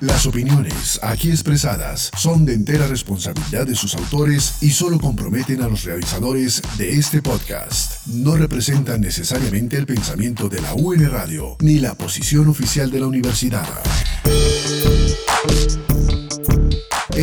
Las 0.00 0.26
opiniones 0.26 1.00
aquí 1.02 1.30
expresadas 1.30 2.10
son 2.18 2.44
de 2.44 2.52
entera 2.52 2.86
responsabilidad 2.86 3.66
de 3.66 3.74
sus 3.74 3.94
autores 3.94 4.56
y 4.60 4.70
solo 4.70 4.98
comprometen 4.98 5.62
a 5.62 5.68
los 5.68 5.84
realizadores 5.84 6.60
de 6.76 6.92
este 6.92 7.22
podcast. 7.22 8.06
No 8.08 8.36
representan 8.36 9.00
necesariamente 9.00 9.78
el 9.78 9.86
pensamiento 9.86 10.50
de 10.50 10.60
la 10.60 10.74
UN 10.74 11.08
Radio 11.08 11.56
ni 11.60 11.78
la 11.78 11.94
posición 11.94 12.48
oficial 12.48 12.90
de 12.90 13.00
la 13.00 13.06
universidad. 13.06 13.66